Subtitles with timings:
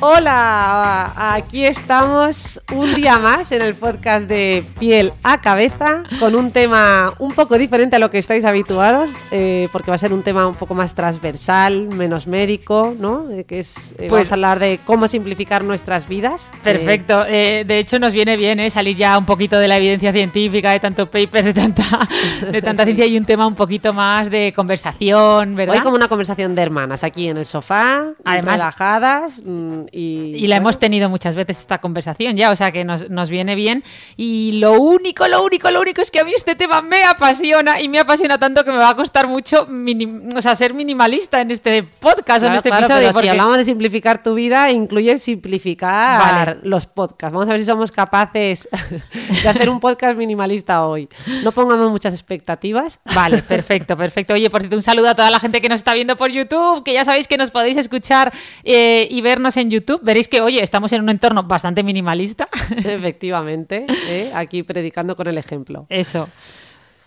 [0.00, 6.50] Hola, aquí estamos un día más en el podcast de Piel a Cabeza con un
[6.50, 10.22] tema un poco diferente a lo que estáis habituados, eh, porque va a ser un
[10.22, 13.30] tema un poco más transversal, menos médico, ¿no?
[13.30, 16.50] Eh, que es, eh, Pues- vamos a hablar de cómo simplificar nuestras vidas.
[16.62, 17.24] Perfecto.
[17.26, 20.80] Eh, de hecho, nos viene bien salir ya un poquito de la evidencia científica, de
[20.80, 22.08] tanto paper, de tanta,
[22.50, 25.76] de tanta ciencia y un tema un poquito más de conversación, ¿verdad?
[25.76, 30.34] Hoy como una conversación de hermanas, aquí en el sofá, Además- relajadas mm, y...
[30.34, 33.30] Y la bueno, hemos tenido muchas veces esta conversación ya, o sea que nos, nos
[33.30, 33.82] viene bien.
[34.16, 37.80] Y lo único, lo único, lo único es que a mí este tema me apasiona
[37.80, 41.40] y me apasiona tanto que me va a costar mucho minim- o sea, ser minimalista
[41.40, 43.12] en este podcast o en Claro, este claro, episodio.
[43.12, 46.58] porque- si hablamos de simplificar tu vida, incluye el simplificar Vale.
[46.64, 47.32] los podcasts.
[47.32, 48.68] Vamos a ver si somos capaces
[49.42, 51.08] de hacer un podcast minimalista hoy.
[51.42, 53.00] No pongamos muchas expectativas.
[53.14, 54.34] Vale, perfecto, perfecto.
[54.34, 56.82] Oye, por cierto, un saludo a toda la gente que nos está viendo por YouTube,
[56.84, 58.32] que ya sabéis que nos podéis escuchar
[58.64, 59.73] eh, y vernos en YouTube.
[60.02, 62.48] Veréis que, oye, estamos en un entorno bastante minimalista.
[62.76, 64.30] Efectivamente, ¿eh?
[64.34, 65.86] aquí predicando con el ejemplo.
[65.88, 66.28] Eso.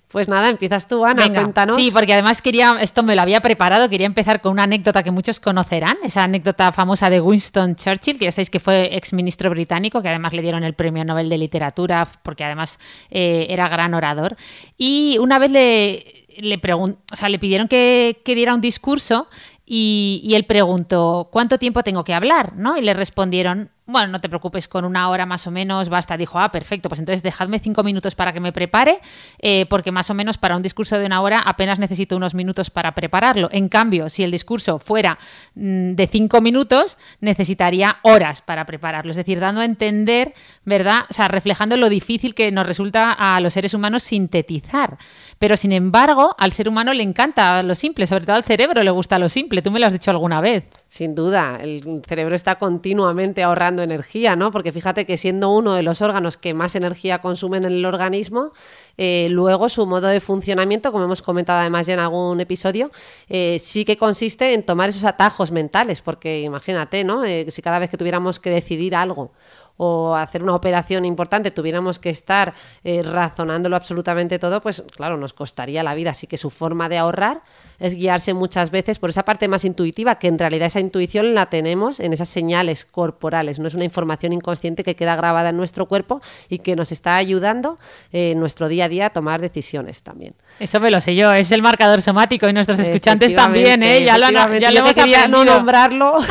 [0.07, 1.41] Pues nada, empiezas tú, Ana, Venga.
[1.41, 1.75] cuéntanos.
[1.75, 5.11] Sí, porque además quería, esto me lo había preparado, quería empezar con una anécdota que
[5.11, 10.01] muchos conocerán, esa anécdota famosa de Winston Churchill, que ya sabéis que fue exministro británico,
[10.01, 12.79] que además le dieron el premio Nobel de Literatura, porque además
[13.09, 14.37] eh, era gran orador.
[14.77, 19.27] Y una vez le, le, o sea, le pidieron que, que diera un discurso
[19.69, 22.53] y, él preguntó, ¿cuánto tiempo tengo que hablar?
[22.55, 22.77] ¿no?
[22.77, 26.15] Y le respondieron, bueno, no te preocupes, con una hora más o menos basta.
[26.15, 28.99] Dijo, ah, perfecto, pues entonces dejadme cinco minutos para que me prepare,
[29.39, 32.69] eh, porque más o menos para un discurso de una hora apenas necesito unos minutos
[32.69, 33.49] para prepararlo.
[33.51, 35.19] En cambio, si el discurso fuera
[35.55, 39.11] mm, de cinco minutos, necesitaría horas para prepararlo.
[39.11, 41.01] Es decir, dando a entender, ¿verdad?
[41.09, 44.97] O sea, reflejando lo difícil que nos resulta a los seres humanos sintetizar.
[45.39, 48.91] Pero sin embargo, al ser humano le encanta lo simple, sobre todo al cerebro le
[48.91, 49.61] gusta lo simple.
[49.61, 50.65] Tú me lo has dicho alguna vez.
[50.87, 54.51] Sin duda, el cerebro está continuamente ahorrando energía, ¿no?
[54.51, 58.51] Porque fíjate que siendo uno de los órganos que más energía consumen en el organismo,
[58.97, 62.89] eh, luego su modo de funcionamiento, como hemos comentado además ya en algún episodio,
[63.29, 67.23] eh, sí que consiste en tomar esos atajos mentales, porque imagínate, ¿no?
[67.23, 69.31] Eh, si cada vez que tuviéramos que decidir algo
[69.77, 75.33] o hacer una operación importante tuviéramos que estar eh, razonándolo absolutamente todo, pues claro, nos
[75.33, 76.11] costaría la vida.
[76.11, 77.41] Así que su forma de ahorrar
[77.79, 81.47] es guiarse muchas veces por esa parte más intuitiva, que en realidad esa intuición la
[81.47, 85.85] tenemos en esas señales corporales, no es una información inconsciente que queda grabada en nuestro
[85.85, 87.77] cuerpo y que nos está ayudando
[88.11, 90.33] eh, en nuestro día a día a tomar decisiones también.
[90.59, 94.03] Eso me lo sé yo, es el marcador somático y nuestros escuchantes también, ¿eh?
[94.03, 96.17] Ya lo, han, ya lo yo que hemos quería no nombrarlo.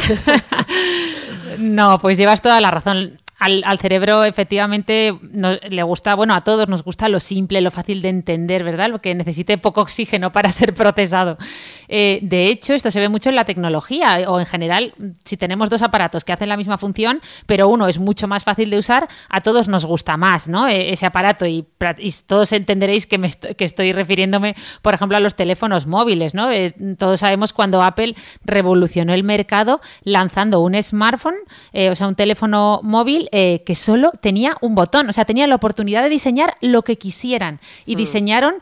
[1.58, 3.18] No, pues llevas toda la razón.
[3.38, 5.14] Al, cerebro efectivamente
[5.69, 8.88] le gusta, bueno, a todos nos gusta lo simple, lo fácil de entender, ¿verdad?
[8.88, 11.36] Lo que necesite poco oxígeno para ser procesado.
[11.88, 15.69] Eh, de hecho, esto se ve mucho en la tecnología o en general, si tenemos
[15.69, 19.06] dos aparatos que hacen la misma función, pero uno es mucho más fácil de usar,
[19.28, 20.66] a todos nos gusta más, ¿no?
[20.66, 21.66] E- ese aparato y,
[22.26, 26.50] todos entenderéis que, me que estoy refiriéndome, por ejemplo, a los teléfonos móviles, ¿no?
[26.50, 28.14] Eh, todos sabemos cuando Apple
[28.44, 31.36] revolucionó el mercado lanzando un smartphone,
[31.72, 35.47] eh, o sea, un teléfono móvil eh, que solo tenía un botón, o sea, tenía
[35.47, 37.60] la oportunidad de diseñar lo que quisieran.
[37.84, 38.56] Y diseñaron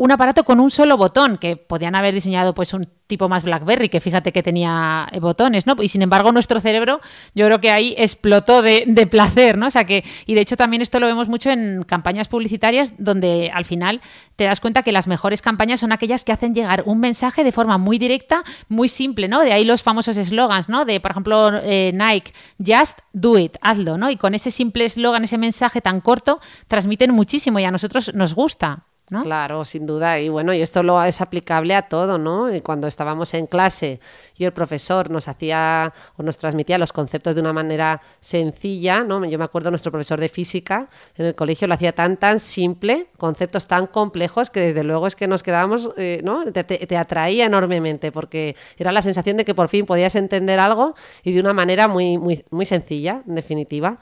[0.00, 3.90] un aparato con un solo botón, que podían haber diseñado pues un tipo más BlackBerry,
[3.90, 5.76] que fíjate que tenía eh, botones, ¿no?
[5.78, 7.02] Y sin embargo nuestro cerebro
[7.34, 9.66] yo creo que ahí explotó de, de placer, ¿no?
[9.66, 13.50] O sea que, y de hecho también esto lo vemos mucho en campañas publicitarias donde
[13.52, 14.00] al final
[14.36, 17.52] te das cuenta que las mejores campañas son aquellas que hacen llegar un mensaje de
[17.52, 19.42] forma muy directa, muy simple, ¿no?
[19.42, 20.86] De ahí los famosos eslogans, ¿no?
[20.86, 24.08] De, por ejemplo, eh, Nike, just do it, hazlo, ¿no?
[24.08, 28.34] Y con ese simple eslogan, ese mensaje tan corto, transmiten muchísimo y a nosotros nos
[28.34, 28.86] gusta.
[29.10, 29.22] ¿No?
[29.22, 30.18] Claro, sin duda.
[30.18, 32.54] Y bueno, y esto lo es aplicable a todo, ¿no?
[32.54, 34.00] Y cuando estábamos en clase
[34.36, 39.24] y el profesor nos hacía o nos transmitía los conceptos de una manera sencilla, ¿no?
[39.24, 43.08] Yo me acuerdo nuestro profesor de física en el colegio lo hacía tan tan simple,
[43.16, 46.50] conceptos tan complejos que desde luego es que nos quedábamos, eh, ¿no?
[46.52, 51.32] Te, atraía enormemente porque era la sensación de que por fin podías entender algo y
[51.32, 53.98] de una manera muy muy muy sencilla, en definitiva.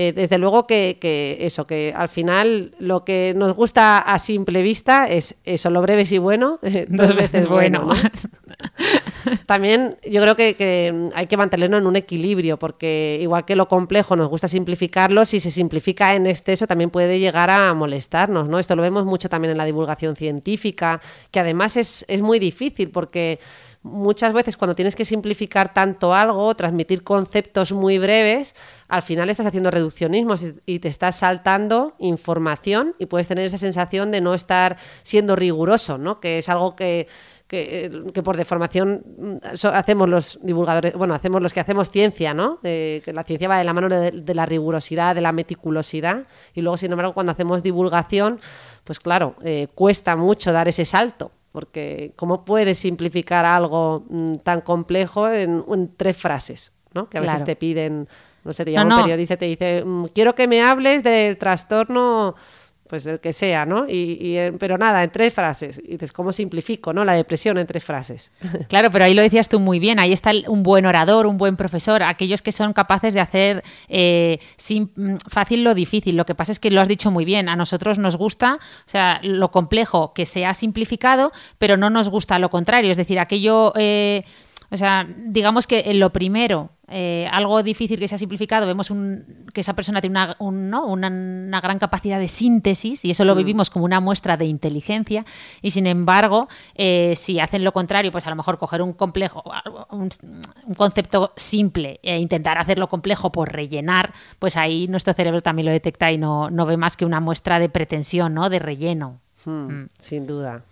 [0.00, 0.96] Eh, desde luego que,
[1.40, 6.04] eso, que al final lo que nos gusta a simple vista es eso, lo breve
[6.08, 7.88] y bueno, dos, veces bueno.
[9.46, 14.14] También yo creo que, hay que mantenerlo en un equilibrio, porque igual que lo complejo
[14.14, 18.60] nos gusta simplificarlo, si se simplifica en exceso también puede llegar a molestarnos, ¿no?
[18.60, 21.00] Esto lo vemos mucho también en la divulgación científica,
[21.32, 23.40] que además es, es muy difícil porque
[23.82, 28.54] muchas veces cuando tienes que simplificar tanto algo, transmitir conceptos muy breves,
[28.88, 34.10] al final estás haciendo reduccionismos y te estás saltando información y puedes tener esa sensación
[34.10, 36.20] de no estar siendo riguroso, ¿no?
[36.20, 37.08] Que es algo que
[37.48, 39.36] que, por deformación mm,
[39.72, 42.60] hacemos los divulgadores, bueno, hacemos los que hacemos ciencia, ¿no?
[42.62, 46.60] Eh, que la ciencia va de la mano de, la rigurosidad, de la meticulosidad, y
[46.60, 48.38] luego, sin embargo, cuando hacemos divulgación,
[48.84, 54.60] pues claro, eh, cuesta mucho dar ese salto porque ¿cómo puedes simplificar algo mm, tan
[54.60, 55.64] complejo en,
[55.96, 56.72] tres frases?
[56.94, 57.08] ¿no?
[57.08, 58.06] Que a veces te piden,
[58.44, 61.36] no sé, te llama un periodista y te dice, mm, quiero que me hables del
[61.36, 62.36] trastorno
[62.88, 63.86] pues el que sea, ¿no?
[63.88, 65.80] Y, eh, pero nada, en tres frases.
[65.84, 67.04] Y dices, ¿cómo simplifico, no?
[67.04, 68.32] La depresión en tres frases.
[68.68, 69.98] Claro, pero ahí lo decías tú muy bien.
[69.98, 74.38] Ahí está un buen orador, un buen profesor, aquellos que son capaces de hacer eh,
[74.68, 76.16] mm, fácil lo difícil.
[76.16, 77.48] Lo que pasa es que lo has dicho muy bien.
[77.48, 82.38] A nosotros nos gusta, o sea, lo complejo que sea simplificado, pero no nos gusta
[82.38, 82.90] lo contrario.
[82.90, 83.72] Es decir, aquello...
[83.76, 84.24] Eh,
[84.70, 89.44] o sea, digamos que lo primero, eh, algo difícil que se ha simplificado, vemos un,
[89.52, 93.38] que esa persona tiene una, una, gran capacidad de síntesis y eso lo mm.
[93.38, 95.26] vivimos como una muestra de inteligencia
[95.60, 99.44] y sin embargo, eh, si hacen lo contrario, pues a lo mejor coger un complejo,
[99.90, 100.08] un,
[100.78, 106.10] concepto simple e intentar hacerlo complejo por rellenar, pues ahí nuestro cerebro también lo detecta
[106.10, 108.48] y no, ve más que una muestra de pretensión, ¿no?
[108.48, 109.20] De relleno.
[109.44, 109.86] Hmm, mm.
[109.98, 110.62] Sin duda.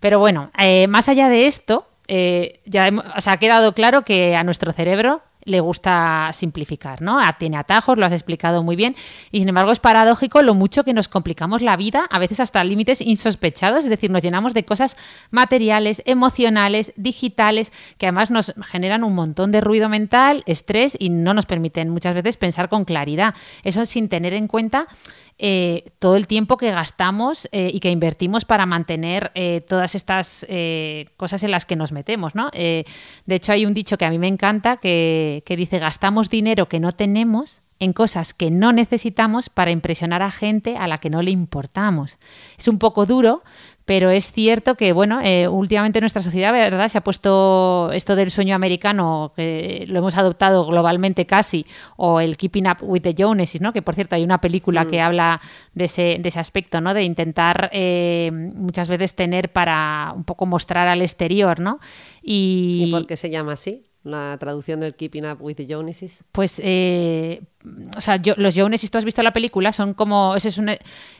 [0.00, 1.86] Pero bueno, eh, más allá de esto,
[2.66, 2.90] ya
[3.24, 7.18] ha quedado claro que a nuestro cerebro le gusta simplificar, ¿no?
[7.38, 8.94] Tiene atajos, lo has explicado muy bien,
[9.30, 12.62] y sin embargo es paradójico lo mucho que nos complicamos la vida, a veces hasta
[12.64, 14.96] límites insospechados, es decir, nos llenamos de cosas
[15.30, 21.34] materiales, emocionales, digitales, que además nos generan un montón de ruido mental, estrés y no
[21.34, 23.34] nos permiten muchas veces pensar con claridad.
[23.62, 24.86] Eso sin tener en cuenta
[25.38, 30.46] eh, todo el tiempo que gastamos eh, y que invertimos para mantener eh, todas estas
[31.16, 32.34] cosas en las que nos metemos.
[32.34, 32.50] ¿no?
[32.52, 32.84] de
[33.28, 36.80] hecho, hay un dicho que a mí me encanta que, que dice, gastamos dinero que
[36.80, 41.20] no tenemos en cosas que no necesitamos para impresionar a gente a la que no
[41.20, 42.20] le importamos.
[42.56, 43.42] Es un poco duro,
[43.84, 46.88] pero es cierto que, bueno, eh, últimamente nuestra sociedad, ¿verdad?
[46.88, 52.36] Se ha puesto esto del sueño americano, que lo hemos adoptado globalmente casi, o el
[52.36, 53.72] Keeping Up with the Joneses, ¿no?
[53.72, 55.04] Que, por cierto, hay una película que mm.
[55.04, 55.40] habla
[55.74, 56.94] de ese, de ese aspecto, ¿no?
[56.94, 61.80] De intentar eh, muchas veces tener para un poco mostrar al exterior, ¿no?
[62.22, 63.91] ¿Y, ¿Y por qué se llama así?
[64.04, 66.24] La traducción del Keeping Up with the Joneses?
[66.32, 67.42] Pues, eh,
[67.96, 70.44] o sea, yo, los Joneses, tú has visto la película, son como, es,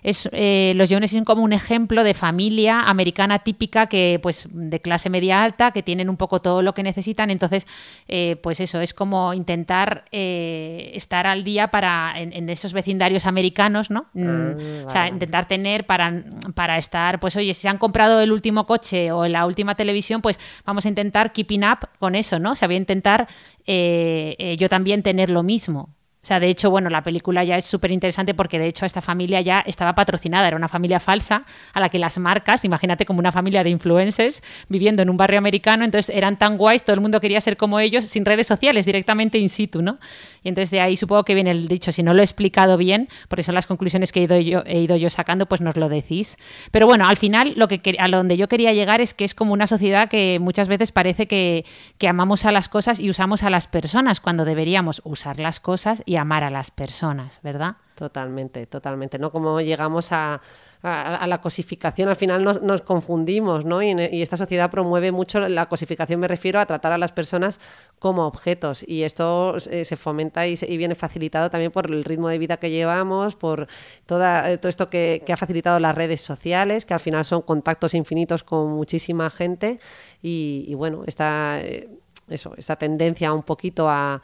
[0.02, 4.80] es, eh, los Joneses son como un ejemplo de familia americana típica que, pues, de
[4.80, 7.66] clase media alta, que tienen un poco todo lo que necesitan, entonces,
[8.08, 14.06] eh, pues eso, es como intentar estar al día para, en, esos vecindarios americanos, ¿no?
[14.14, 14.56] Mm, ah,
[14.86, 16.24] o sea, intentar tener para,
[16.54, 20.20] para estar, pues, oye, si se han comprado el último coche o la última televisión,
[20.20, 22.52] pues vamos a intentar keeping up con eso, ¿no?
[22.52, 23.28] O sea, voy a intentar
[23.66, 25.94] eh, eh, yo también tener lo mismo.
[26.24, 29.00] O sea, de hecho, bueno, la película ya es súper interesante porque de hecho esta
[29.00, 33.18] familia ya estaba patrocinada, era una familia falsa a la que las marcas, imagínate como
[33.18, 37.00] una familia de influencers viviendo en un barrio americano, entonces eran tan guays, todo el
[37.00, 39.98] mundo quería ser como ellos sin redes sociales, directamente in situ, ¿no?
[40.44, 43.08] Y entonces de ahí supongo que viene el dicho, si no lo he explicado bien,
[43.26, 45.88] porque son las conclusiones que he ido yo, he ido yo sacando, pues nos lo
[45.88, 46.36] decís.
[46.70, 49.52] Pero bueno, al final lo que a donde yo quería llegar es que es como
[49.52, 51.64] una sociedad que muchas veces parece que,
[51.98, 56.04] que amamos a las cosas y usamos a las personas cuando deberíamos usar las cosas
[56.16, 57.74] amar a las personas, ¿verdad?
[57.94, 59.30] Totalmente, totalmente, ¿no?
[59.30, 60.40] Como llegamos a,
[60.82, 63.82] la cosificación, al final nos, confundimos, ¿no?
[63.82, 67.60] Y, esta sociedad promueve mucho la cosificación, me refiero a tratar a las personas
[68.00, 72.56] como objetos, y esto se, fomenta y, viene facilitado también por el ritmo de vida
[72.56, 73.68] que llevamos, por
[74.06, 77.94] toda, eh, todo esto que, ha facilitado las redes sociales, que al final son contactos
[77.94, 79.78] infinitos con muchísima gente,
[80.20, 81.60] y, bueno, esta...
[81.60, 81.88] Eh,
[82.28, 84.20] eso, esa tendencia un poquito a,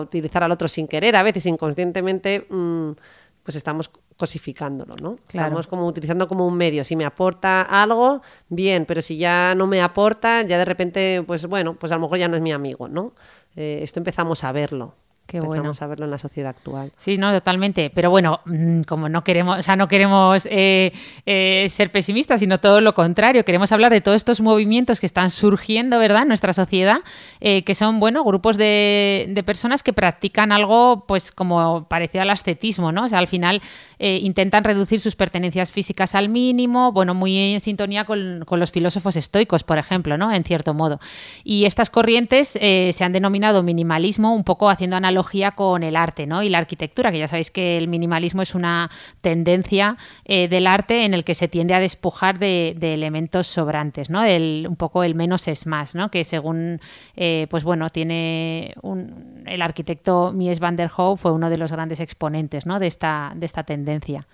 [0.00, 2.92] utilizar al otro sin querer, a veces inconscientemente, mm,
[3.42, 5.16] pues estamos cosificándolo, ¿no?
[5.26, 6.84] Estamos como utilizando como un medio.
[6.84, 11.46] Si me aporta algo, bien, pero si ya no me aporta, ya de repente, pues
[11.46, 13.12] bueno, pues a lo mejor ya no es mi amigo, ¿no?
[13.56, 14.94] Eh, esto empezamos a verlo.
[15.26, 16.92] Qué Empezamos a verlo en la sociedad actual.
[16.96, 17.90] Sí, no, totalmente.
[17.94, 20.92] Pero bueno, mm, como no queremos, o sea, no queremos eh,
[21.24, 23.42] eh, ser pesimistas, sino todo lo contrario.
[23.42, 26.98] Queremos hablar de todos estos movimientos que están surgiendo, ¿verdad?, en nuestra sociedad,
[27.40, 32.30] eh, que son, bueno, grupos de, de, personas que practican algo, pues, como parecido al
[32.30, 33.04] ascetismo, ¿no?
[33.04, 33.62] O sea, al final
[33.98, 39.64] intentan reducir sus pertenencias físicas al mínimo, bueno, muy en sintonía con, los filósofos estoicos,
[39.64, 40.32] por ejemplo, ¿no?
[40.32, 40.98] En cierto modo.
[41.42, 46.42] Y estas corrientes se han denominado minimalismo, un poco haciendo analogía con el arte ¿no?
[46.42, 51.04] y la arquitectura, que ya sabéis que el minimalismo es una tendencia eh, del arte
[51.04, 54.22] en el que se tiende a despojar de, elementos sobrantes, ¿no?
[54.22, 56.10] El, un poco el menos es más, ¿no?
[56.10, 56.80] que según
[57.16, 61.72] eh, pues bueno, tiene un, el arquitecto Mies van der Rohe fue uno de los
[61.72, 62.78] grandes exponentes ¿no?
[62.78, 64.26] de, esta, de esta tendencia.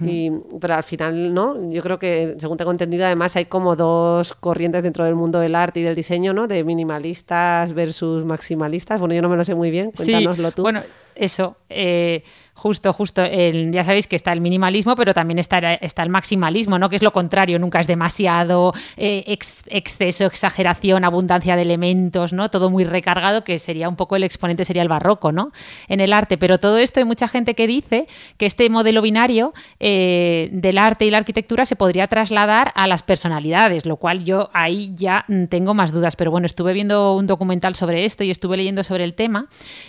[0.00, 1.70] Y, pero al final, ¿no?
[1.70, 5.54] Yo creo que, según tengo entendido, además hay como dos corrientes dentro del mundo del
[5.54, 6.46] arte y del diseño, ¿no?
[6.46, 9.00] De minimalistas versus maximalistas.
[9.00, 10.62] Bueno, yo no me lo sé muy bien, cuéntanoslo tú.
[10.62, 10.82] Bueno,
[11.14, 11.56] eso.
[11.68, 12.22] Eh,
[12.58, 13.22] Justo, justo.
[13.24, 16.88] ya sabéis que está el minimalismo, pero también está, está el maximalismo, ¿no?
[16.88, 19.22] Que es lo contrario, nunca es demasiado eh,
[19.68, 22.50] exceso, exageración, abundancia de elementos, ¿no?
[22.50, 25.52] Todo muy recargado, que sería un poco el exponente, sería el barroco, ¿no?
[25.86, 26.36] En el arte.
[26.36, 31.04] Pero todo esto hay mucha gente que dice que este modelo binario eh, del arte
[31.04, 35.74] y la arquitectura se podría trasladar a las personalidades, lo cual yo ahí ya tengo
[35.74, 36.16] más dudas.
[36.16, 39.46] Pero bueno, estuve viendo un documental sobre esto y estuve leyendo sobre el tema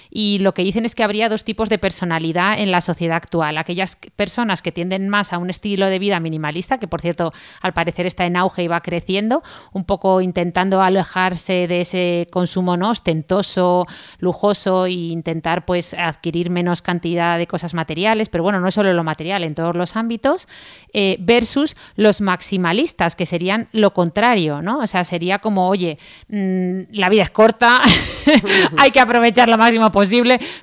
[0.10, 3.58] y lo que dicen es que habría dos tipos de personalidad en la sociedad actual.
[3.58, 7.74] Aquellas personas que tienden más a un estilo de vida minimalista, que por cierto al
[7.74, 12.90] parecer está en auge y va creciendo, un poco intentando alejarse de ese consumo ¿no?
[12.90, 13.86] ostentoso,
[14.20, 19.04] lujoso e intentar pues adquirir menos cantidad de cosas materiales, pero bueno, no solo lo
[19.04, 20.48] material, en todos los ámbitos,
[20.94, 24.80] eh, versus los maximalistas, que serían lo contrario, ¿no?
[24.80, 25.98] O sea, sería como, oye,
[26.30, 27.82] mm, la vida es corta,
[28.78, 29.99] hay que aprovechar lo máximo posible,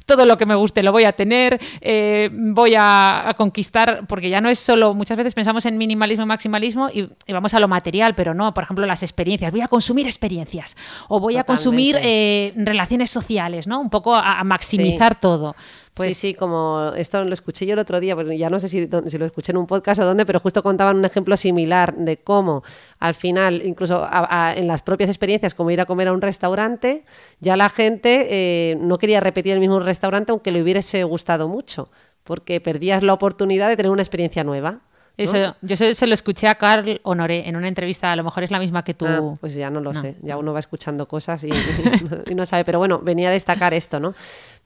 [0.04, 4.40] todo lo que me guste lo voy a tener, eh, voy a, conquistar, porque ya
[4.40, 8.14] no es solo, muchas veces pensamos en minimalismo y maximalismo y, vamos a lo material,
[8.14, 10.76] pero no, por ejemplo, las experiencias, voy a consumir experiencias
[11.08, 13.80] o voy a consumir eh, relaciones sociales, ¿no?
[13.80, 15.56] Un poco a, maximizar todo.
[15.96, 18.68] Pues sí, sí, como esto lo escuché yo el otro día, pero ya no sé
[18.68, 21.96] si, si, lo escuché en un podcast o dónde, pero justo contaban un ejemplo similar
[21.96, 22.62] de cómo
[22.98, 24.06] al final, incluso
[24.54, 27.06] en las propias experiencias, como ir a comer a un restaurante,
[27.40, 31.88] ya la gente eh, no quería repetir el mismo restaurante aunque le hubiese gustado mucho,
[32.24, 34.80] porque perdías la oportunidad de tener una experiencia nueva.
[35.16, 38.50] Eso, yo se, lo escuché a Carl Honoré en una entrevista, a lo mejor es
[38.50, 39.06] la misma que tú.
[39.06, 41.48] Ah, pues ya no lo sé, ya uno va escuchando cosas y,
[42.26, 44.14] y, no sabe, pero bueno, venía a destacar esto, ¿no?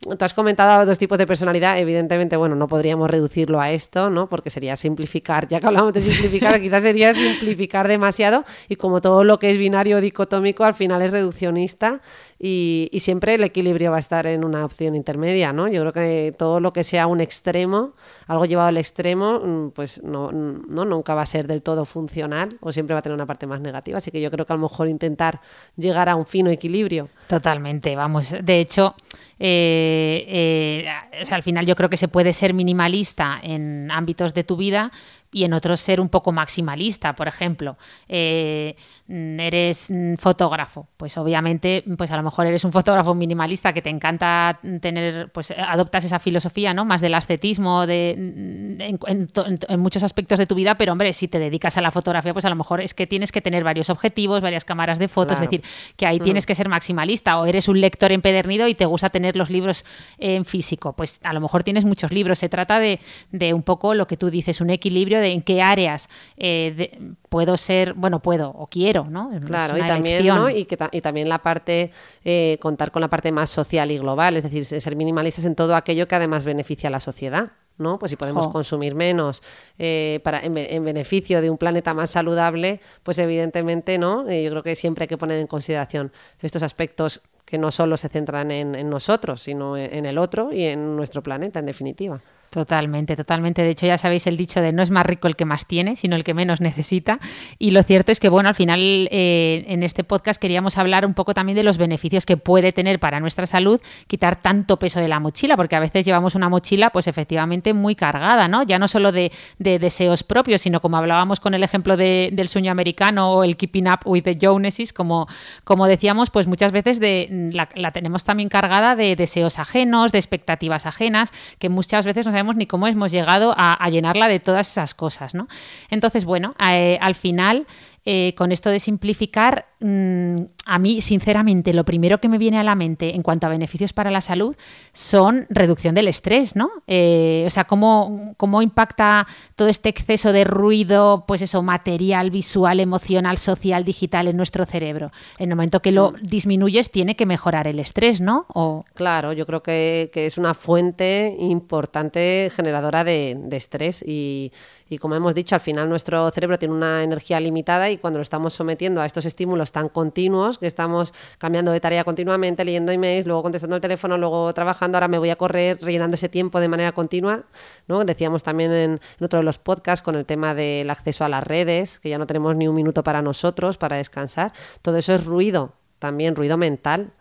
[0.01, 4.31] Tú has comentado dos tipos de personalidad, evidentemente, bueno, no podríamos reducirlo a esto, ¿no?
[4.31, 9.25] Porque sería simplificar, ya que hablamos de simplificar, quizás sería simplificar demasiado y como todo
[9.25, 12.01] lo que es binario dicotómico al final es reduccionista
[12.39, 15.69] y, siempre el equilibrio va a estar en una opción intermedia, ¿no?
[15.69, 17.93] Yo creo que todo lo que sea un extremo,
[18.27, 22.49] algo llevado al extremo, mm, pues no, no nunca va a ser del todo funcional
[22.61, 24.57] o siempre va a tener una parte más negativa, así que yo creo que a
[24.57, 25.43] lo mejor intentar
[25.77, 27.11] llegar a un fino equilibrio.
[27.29, 28.95] Totalmente, vamos, de hecho...
[29.43, 29.90] Eh,
[30.29, 30.87] eh,
[31.31, 34.91] al final yo creo que se puede ser minimalista en ámbitos de tu vida,
[35.33, 37.15] y en otros ser un poco maximalista.
[37.15, 37.77] Por ejemplo,
[38.09, 38.75] eh,
[39.09, 44.59] eres fotógrafo, pues obviamente, pues a lo mejor eres un fotógrafo minimalista que te encanta
[44.81, 46.85] tener, pues adoptas esa filosofía, ¿no?
[46.85, 51.77] Más del ascetismo de, en, muchos aspectos de tu vida, pero hombre, si te dedicas
[51.77, 54.65] a la fotografía, pues a lo mejor es que tienes que tener varios objetivos, varias
[54.65, 55.63] cámaras de fotos, es decir,
[55.97, 59.37] que ahí tienes que ser maximalista o eres un lector empedernido y te gusta tener
[59.37, 59.85] los libros
[60.19, 62.39] en físico, pues a lo mejor tienes muchos libros.
[62.39, 65.63] Se trata de, de un poco lo que tú dices, un equilibrio de en qué
[65.63, 66.99] áreas eh,
[67.29, 69.31] puedo ser, bueno, puedo o quiero, ¿no?
[69.45, 70.51] claro, y también, ¿no?
[70.51, 71.93] y, que y también la parte,
[72.25, 75.77] eh, contar con la parte más social y global, es decir, ser minimalistas en todo
[75.77, 77.53] aquello que además beneficia a la sociedad.
[77.79, 77.99] ¿no?
[77.99, 79.43] Pues si podemos consumir menos
[79.79, 84.31] eh, para, en, beneficio de un planeta más saludable, pues evidentemente, ¿no?
[84.31, 86.13] yo creo que siempre hay que poner en consideración
[86.43, 90.67] estos aspectos que no solo se centran en, en nosotros, sino en el otro y
[90.67, 92.21] en nuestro planeta, en definitiva.
[92.51, 93.63] Totalmente, totalmente.
[93.63, 95.95] De hecho, ya sabéis el dicho de no es más rico el que más tiene,
[95.95, 97.21] sino el que menos necesita.
[97.61, 101.15] Y lo cierto es que, bueno, al final eh, en este podcast queríamos hablar un
[101.15, 105.07] poco también de los beneficios que puede tener para nuestra salud quitar tanto peso de
[105.07, 108.65] la mochila, porque a veces llevamos una mochila, pues efectivamente muy cargada, ¿no?
[108.65, 109.31] Ya no solo de,
[109.61, 114.01] deseos propios, sino como hablábamos con el ejemplo del sueño americano o el keeping up
[114.07, 115.29] with the Joneses, como,
[115.63, 120.85] como decíamos, pues muchas veces de, la, tenemos también cargada de deseos ajenos, de expectativas
[120.85, 125.35] ajenas, que muchas veces nos ni cómo hemos llegado a, llenarla de todas esas cosas,
[125.35, 125.49] ¿no?
[125.91, 127.67] Entonces, bueno, eh, al final
[128.07, 130.37] eh, con esto de simplificar, mm,
[130.73, 133.93] a mí, sinceramente, lo primero que me viene a la mente en cuanto a beneficios
[133.93, 134.55] para la salud
[134.93, 136.71] son reducción del estrés, ¿no?
[136.87, 142.79] Eh, o sea, cómo, cómo impacta todo este exceso de ruido, pues eso, material, visual,
[142.79, 145.11] emocional, social, digital en nuestro cerebro.
[145.39, 146.23] En el momento que lo mm.
[146.23, 148.47] disminuyes, tiene que mejorar el estrés, ¿no?
[148.55, 148.85] O...
[148.95, 154.53] Claro, yo creo que, es una fuente importante generadora de, de estrés y
[154.91, 158.23] y como hemos dicho, al final nuestro cerebro tiene una energía limitada y cuando lo
[158.23, 163.27] estamos sometiendo a estos estímulos tan continuos, que estamos cambiando de tarea continuamente, leyendo emails,
[163.27, 166.69] luego contestando el teléfono, luego trabajando, ahora me voy a correr rellenando ese tiempo de
[166.69, 167.45] manera continua,
[167.89, 168.05] ¿no?
[168.05, 171.45] Decíamos también en, en otro de los podcasts con el tema del acceso a las
[171.45, 174.53] redes, que ya no tenemos ni un minuto para nosotros, para descansar.
[174.83, 177.13] Todo eso es ruido, también ruido mental.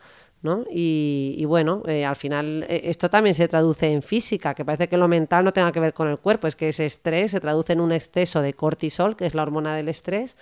[0.42, 0.66] ¿no?
[0.70, 4.98] Y, bueno, eh, al final eh, esto también se traduce en física, que parece que
[4.98, 7.74] lo mental no tenga que ver con el cuerpo, es que ese estrés se traduce
[7.74, 10.38] en un exceso de cortisol, que es la hormona del estrés,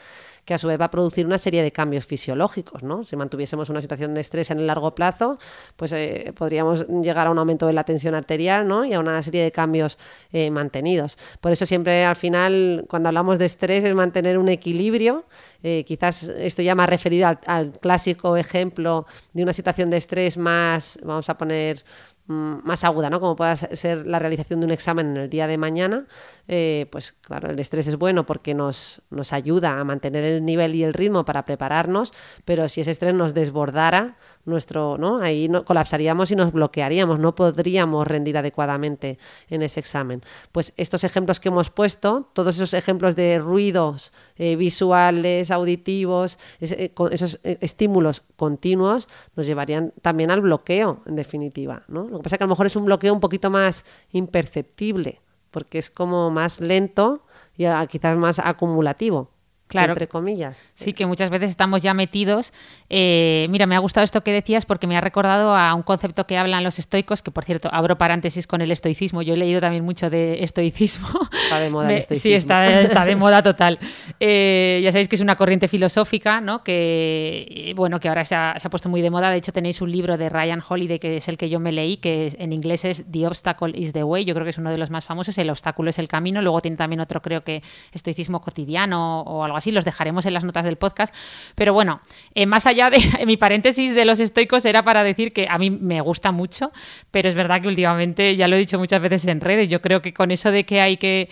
[0.47, 2.81] que a su vez va a producir una serie de cambios fisiológicos.
[2.81, 3.03] ¿no?
[3.03, 5.37] Si mantuviésemos una situación de estrés en el largo plazo,
[5.75, 8.85] pues eh, podríamos llegar a un aumento de la tensión arterial ¿no?
[8.85, 9.99] y a una serie de cambios
[10.31, 11.17] eh, mantenidos.
[11.41, 15.25] Por eso siempre al final, cuando hablamos de estrés, es mantener un equilibrio.
[15.63, 20.97] Eh, quizás esto ya más referido al clásico ejemplo de una situación de estrés más,
[21.03, 21.83] vamos a poner
[22.27, 23.19] más aguda, ¿no?
[23.19, 26.05] Como pueda ser la realización de un examen en el día de mañana,
[26.47, 30.75] eh, pues claro, el estrés es bueno porque nos, nos ayuda a mantener el nivel
[30.75, 34.17] y el ritmo para prepararnos, pero si ese estrés nos desbordara,
[34.47, 35.19] nuestro, ¿no?
[35.19, 40.21] Ahí no, colapsaríamos y nos bloquearíamos, no podríamos rendir adecuadamente en ese examen.
[40.51, 46.93] Pues estos ejemplos que hemos puesto, todos esos ejemplos de ruidos eh, visuales, auditivos, eh,
[47.11, 51.83] esos eh, estímulos continuos, nos llevarían también al bloqueo, en definitiva.
[51.87, 52.07] ¿no?
[52.07, 55.21] Lo que pasa es que a lo mejor es un bloqueo un poquito más imperceptible,
[55.51, 57.25] porque es como más lento
[57.57, 59.36] y ah, quizás más acumulativo
[59.67, 59.93] claro.
[59.93, 60.63] entre comillas.
[60.73, 62.53] Sí, que muchas veces estamos ya metidos.
[62.89, 66.25] Eh, mira, me ha gustado esto que decías porque me ha recordado a un concepto
[66.25, 69.21] que hablan los estoicos, que por cierto, abro paréntesis con el estoicismo.
[69.21, 71.07] Yo he leído también mucho de estoicismo.
[71.43, 72.29] Está de moda el estoicismo.
[72.29, 73.79] Sí, está, de moda total.
[74.19, 76.63] Eh, ya sabéis que es una corriente filosófica, ¿no?
[76.63, 79.29] Que, bueno, que ahora se ha, se ha, puesto muy de moda.
[79.31, 81.97] De hecho, tenéis un libro de Ryan Holiday, que es el que yo me leí,
[81.97, 84.25] que en inglés es The Obstacle is the Way.
[84.25, 85.37] Yo creo que es uno de los más famosos.
[85.37, 86.41] El obstáculo es el camino.
[86.41, 90.43] Luego tiene también otro, creo que, estoicismo cotidiano o algo así, los dejaremos en las
[90.43, 91.13] notas del podcast.
[91.55, 92.01] Pero bueno,
[92.35, 95.69] eh, más allá de mi paréntesis de los estoicos, era para decir que a mí
[95.69, 96.71] me gusta mucho,
[97.11, 100.01] pero es verdad que últimamente, ya lo he dicho muchas veces en redes, yo creo
[100.01, 101.29] que con eso de que hay que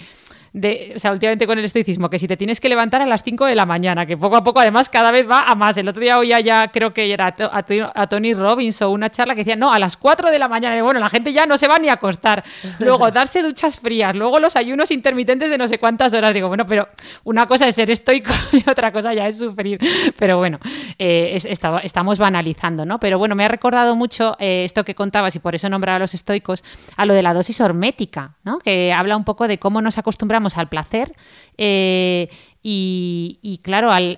[0.56, 3.24] de, o sea, últimamente con el estoicismo, que si te tienes que levantar a las
[3.24, 5.76] 5 de la mañana, que poco a poco además cada vez va a más.
[5.76, 9.42] El otro día oía ya, creo que era a, Tony Robbins o una charla que
[9.42, 10.78] decía, no, a las 4 de la mañana.
[10.78, 12.42] Y bueno, la gente ya no se va ni a acostar.
[12.80, 16.34] Luego darse duchas frías, luego los ayunos intermitentes de no sé cuántas horas.
[16.34, 16.88] Digo, bueno, pero
[17.26, 19.78] una cosa es ser estoico y otra cosa ya es sufrir.
[20.18, 20.60] Pero bueno,
[20.98, 21.38] eh,
[21.84, 22.98] estamos banalizando, ¿no?
[23.00, 25.98] Pero bueno, me ha recordado mucho eh, esto que contabas y por eso he nombrado
[25.98, 26.64] a los estoicos,
[26.96, 28.60] a lo de la dosis hormética, ¿no?
[28.60, 31.14] Que habla un poco de cómo nos acostumbramos al placer
[31.58, 32.30] eh,
[32.68, 34.18] y, claro, al,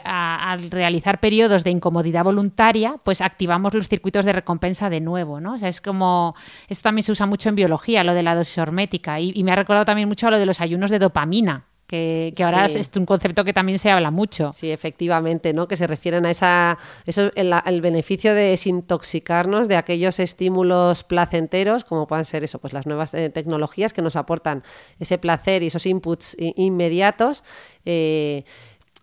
[0.71, 5.55] realizar periodos de incomodidad voluntaria, pues activamos los circuitos de recompensa de nuevo, ¿no?
[5.55, 6.33] O sea, es como,
[6.69, 9.51] esto también se usa mucho en biología, lo de la dosis hormética, y, y me
[9.51, 13.05] ha recordado también mucho a lo de los ayunos de dopamina, que, ahora es un
[13.05, 14.51] concepto que también se habla mucho.
[14.53, 15.69] Sí, efectivamente, ¿no?
[15.69, 22.05] Que se refieren a esa, eso, el, beneficio de desintoxicarnos de aquellos estímulos placenteros, como
[22.05, 24.63] puedan ser eso, pues las nuevas eh, tecnologías que nos aportan
[24.99, 27.45] ese placer y esos inputs inmediatos.
[27.85, 28.43] Eh,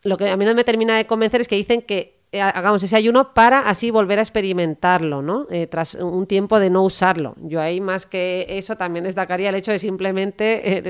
[0.02, 2.96] lo que a mí no me termina de convencer es que dicen que hagamos ese
[2.96, 5.46] ayuno para así volver a experimentarlo, ¿no?
[5.70, 7.34] tras un tiempo de no usarlo.
[7.42, 10.82] Yo ahí más que eso también destacaría el hecho de simplemente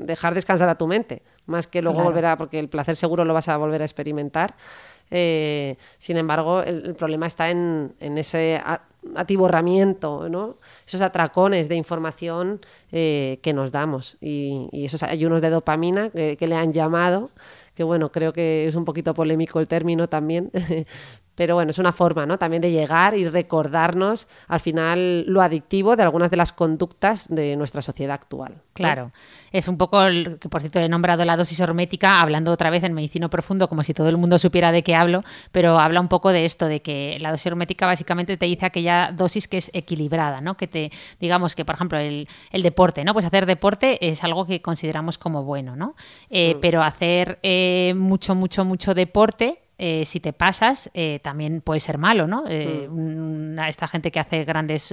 [0.00, 3.34] dejar descansar a tu mente más que luego volver a, porque el placer seguro lo
[3.34, 4.54] vas a volver a experimentar.
[5.10, 8.62] Eh, sin embargo, el, problema está en, ese
[9.16, 10.58] atiborramiento, ¿no?
[10.86, 12.60] esos atracones de información
[12.92, 17.30] eh, que nos damos y, esos ayunos de dopamina que, que, le han llamado,
[17.78, 20.50] que bueno, creo que es un poquito polémico el término también,
[21.38, 22.36] pero bueno, es una forma ¿no?
[22.36, 27.54] también de llegar y recordarnos al final lo adictivo de algunas de las conductas de
[27.54, 28.60] nuestra sociedad actual.
[28.72, 29.12] Claro,
[29.52, 32.82] es un poco, el, que por cierto he nombrado la dosis hormética, hablando otra vez
[32.82, 35.22] en medicino profundo, como si todo el mundo supiera de qué hablo,
[35.52, 39.12] pero habla un poco de esto, de que la dosis hormética básicamente te dice aquella
[39.12, 40.56] dosis que es equilibrada, ¿no?
[40.56, 43.12] que te, digamos que por ejemplo el, deporte, ¿no?
[43.12, 45.94] pues hacer deporte es algo que consideramos como bueno, ¿no?
[46.30, 46.60] Eh, mm.
[46.60, 51.98] pero hacer eh, mucho, mucho, mucho deporte eh, si te pasas, eh, también puede ser
[51.98, 52.44] malo, ¿no?
[52.48, 53.60] Eh, mm.
[53.60, 54.92] esta gente que hace grandes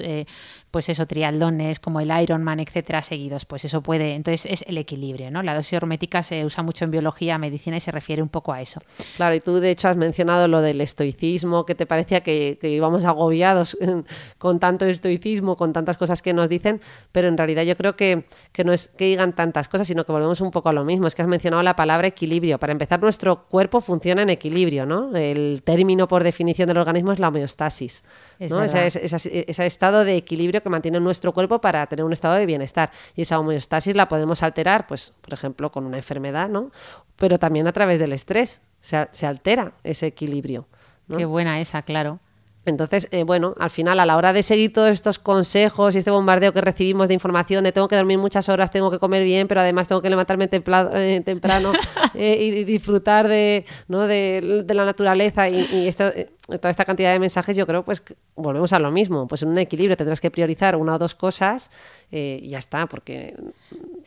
[0.76, 5.32] pues eso, triatlones como el Ironman, etcétera, seguidos, pues eso puede, entonces es el equilibrio,
[5.32, 5.42] ¿no?
[5.42, 8.60] La dosis hormética se usa mucho en biología, medicina y se refiere un poco a
[8.60, 8.82] eso.
[9.16, 12.72] Claro, y tú de hecho has mencionado lo del estoicismo, que te parecía que, que
[12.72, 13.78] íbamos agobiados
[14.38, 16.82] con tanto estoicismo, con tantas cosas que nos dicen,
[17.14, 20.12] pero en realidad yo creo que, que no es que digan tantas cosas, sino que
[20.12, 22.60] volvemos un poco a lo mismo, es que has mencionado la palabra equilibrio.
[22.60, 25.16] Para empezar, nuestro cuerpo funciona en equilibrio, ¿no?
[25.16, 28.04] El término por definición del organismo es la homeostasis,
[28.50, 28.62] ¿no?
[28.62, 32.90] ese estado de equilibrio que mantiene nuestro cuerpo para tener un estado de bienestar.
[33.16, 36.72] Y esa homeostasis la podemos alterar, pues, por ejemplo, con una enfermedad, ¿no?
[37.18, 40.68] Pero también a través del estrés se, se altera ese equilibrio.
[41.16, 42.20] Qué buena esa, claro.
[42.66, 46.10] Entonces, eh, bueno, al final, a la hora de seguir todos estos consejos y este
[46.10, 49.48] bombardeo que recibimos de información de tengo que dormir muchas horas, tengo que comer bien,
[49.48, 51.72] pero además tengo que levantarme eh, temprano
[52.16, 54.08] eh, y, disfrutar de, ¿no?
[54.08, 56.12] de, la naturaleza y, esto,
[56.48, 58.04] toda esta cantidad de mensajes, yo creo, pues
[58.36, 59.28] volvemos a lo mismo.
[59.28, 61.70] Pues en un equilibrio tendrás que priorizar una o dos cosas
[62.12, 63.36] y ya está, porque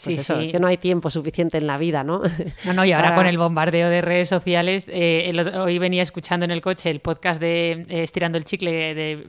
[0.03, 2.23] pues eso, que no hay tiempo suficiente en la vida, ¿no?
[2.65, 6.61] No, no, y ahora con el bombardeo de redes sociales, hoy venía escuchando en el
[6.61, 9.27] coche el podcast de Estirando el chicle de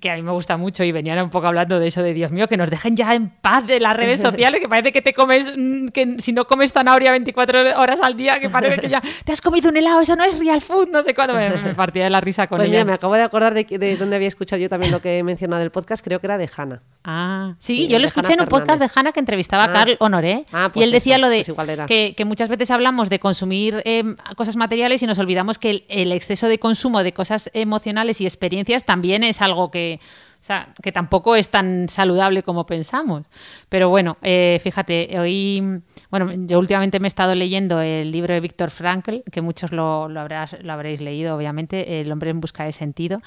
[0.00, 2.32] que a mí me gusta mucho y venían un poco hablando de eso de Dios
[2.32, 5.14] mío, que nos dejen ya en paz de las redes sociales, que parece que te
[5.14, 9.00] comes, mm, que si no comes zanahoria 24 horas al día, que parece que ya
[9.24, 12.04] te has comido un helado, eso no es real food, no sé cuándo, me, partía
[12.04, 14.60] de la risa con pues Mira, me acabo de acordar de, de dónde había escuchado
[14.60, 16.82] yo también lo que he mencionado del podcast, creo que era de Hanna.
[17.06, 19.72] Ah, sí, yo lo escuché en un podcast de Hanna que entrevistaba a ah.
[19.74, 23.10] Carl Honoré ah, y pues él decía lo de pues que, que, muchas veces hablamos
[23.10, 27.50] de consumir em, cosas materiales y nos olvidamos que el exceso de consumo de cosas
[27.52, 30.00] emocionales y experiencias también es algo que
[30.44, 33.24] o sea, que tampoco es tan saludable como pensamos.
[33.70, 35.80] Pero bueno, eh, fíjate, hoy,
[36.10, 40.06] bueno, yo últimamente me he estado leyendo el libro de Víctor Frankl, que muchos lo,
[40.06, 43.22] lo, lo habréis leído, obviamente, El hombre en busca de sentido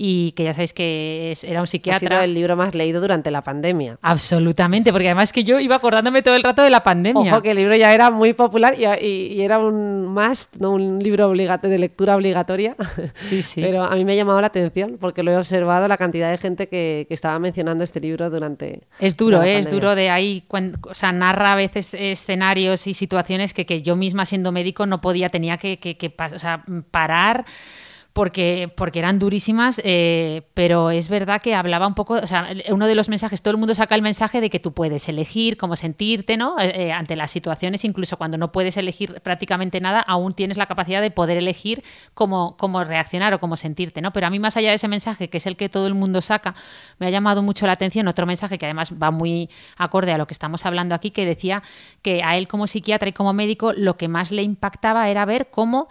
[0.00, 2.06] y que ya sabéis que era un psiquiatra.
[2.06, 3.98] Ha sido el libro más leído durante la pandemia.
[4.00, 7.32] Absolutamente, porque además que yo iba acordándome todo el rato de la pandemia.
[7.32, 10.70] Ojo, que el libro ya era muy popular y, era un must, ¿no?
[10.70, 12.76] un libro de lectura obligatoria.
[13.14, 13.60] Sí, sí.
[13.62, 16.38] Pero a mí me ha llamado la atención porque lo he observado la cantidad de
[16.38, 18.82] gente que, estaba mencionando este libro durante.
[18.98, 19.58] Es duro, ¿eh?
[19.58, 20.44] es duro de ahí,
[20.82, 25.00] o sea, narra a veces escenarios y situaciones que, que yo misma siendo médico no
[25.00, 27.44] podía, tenía que, que, que o sea, parar
[28.12, 32.86] porque, porque eran durísimas, eh, pero es verdad que hablaba un poco, o sea, uno
[32.86, 35.76] de los mensajes, todo el mundo saca el mensaje de que tú puedes elegir cómo
[35.76, 36.58] sentirte, ¿no?
[36.58, 40.66] Eh, eh, ante las situaciones, incluso cuando no puedes elegir prácticamente nada, aún tienes la
[40.66, 44.12] capacidad de poder elegir cómo, cómo reaccionar o cómo sentirte, ¿no?
[44.12, 46.20] Pero a mí, más allá de ese mensaje, que es el que todo el mundo
[46.20, 46.56] saca,
[46.98, 50.26] me ha llamado mucho la atención otro mensaje que además va muy acorde a lo
[50.26, 51.62] que estamos hablando aquí, que decía
[52.02, 55.50] que a él como psiquiatra y como médico lo que más le impactaba era ver
[55.50, 55.88] cómo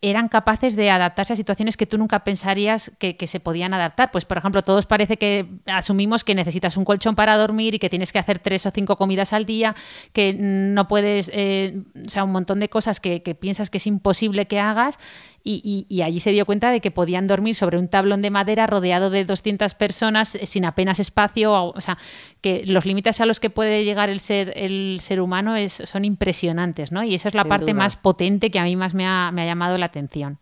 [0.00, 4.10] eran capaces de adaptarse a situaciones que tú nunca pensarías que, se podían adaptar.
[4.10, 7.90] Pues, por ejemplo, todos parece que asumimos que necesitas un colchón para dormir y que
[7.90, 9.74] tienes que hacer tres o cinco comidas al día,
[10.12, 14.46] que no puedes, eh, o sea, un montón de cosas que piensas que es imposible
[14.46, 14.98] que hagas
[15.46, 19.10] y, allí se dio cuenta de que podían dormir sobre un tablón de madera rodeado
[19.10, 21.98] de 200 personas eh, sin apenas espacio, o, sea,
[22.40, 26.06] que los límites a los que puede llegar el ser, el ser humano es, son
[26.06, 27.04] impresionantes, ¿no?
[27.04, 29.46] Y esa es la parte más potente que a mí más me ha, me ha
[29.46, 30.38] llamado la atención.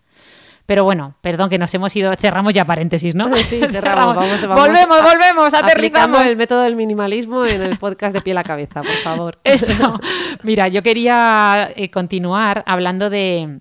[0.66, 3.34] Pero bueno, perdón que nos hemos ido, cerramos ya paréntesis, ¿no?
[3.36, 4.14] Sí, cerramos.
[4.14, 6.22] Vamos, volvemos, volvemos, aterrizamos.
[6.26, 9.40] el método del minimalismo en el podcast de pie a la cabeza, por favor.
[9.44, 10.00] Eso.
[10.44, 13.58] Mira, yo quería eh, continuar hablando de,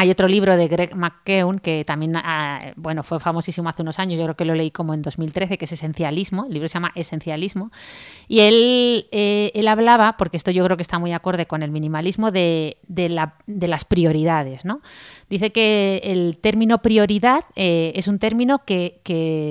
[0.00, 4.16] hay otro libro de Greg McKeown que también ah, bueno, fue famosísimo hace unos años,
[4.16, 6.92] yo creo que lo leí como en 2013, que es Esencialismo, el libro se llama
[6.94, 7.72] Esencialismo,
[8.28, 11.72] y él, eh, él hablaba, porque esto yo creo que está muy acorde con el
[11.72, 14.64] minimalismo, de, de, la, de las prioridades.
[14.64, 14.82] ¿no?
[15.28, 19.00] Dice que el término prioridad eh, es un término que,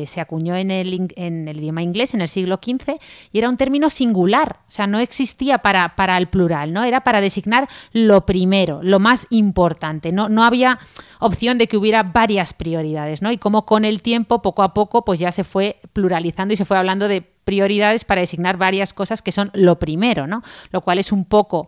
[0.08, 3.00] se acuñó en el, en el, idioma inglés en el siglo XV
[3.32, 6.84] y era un término singular, o sea, no existía para, para el plural, ¿no?
[6.84, 10.78] era para designar lo primero, lo más importante, no no había
[11.20, 13.32] opción de que hubiera varias prioridades, ¿no?
[13.32, 16.66] Y como con el tiempo, poco a poco, pues ya se fue pluralizando y se
[16.66, 20.44] fue hablando de prioridades para designar varias cosas que son lo primero, ¿no?
[20.72, 21.68] Lo cual es un poco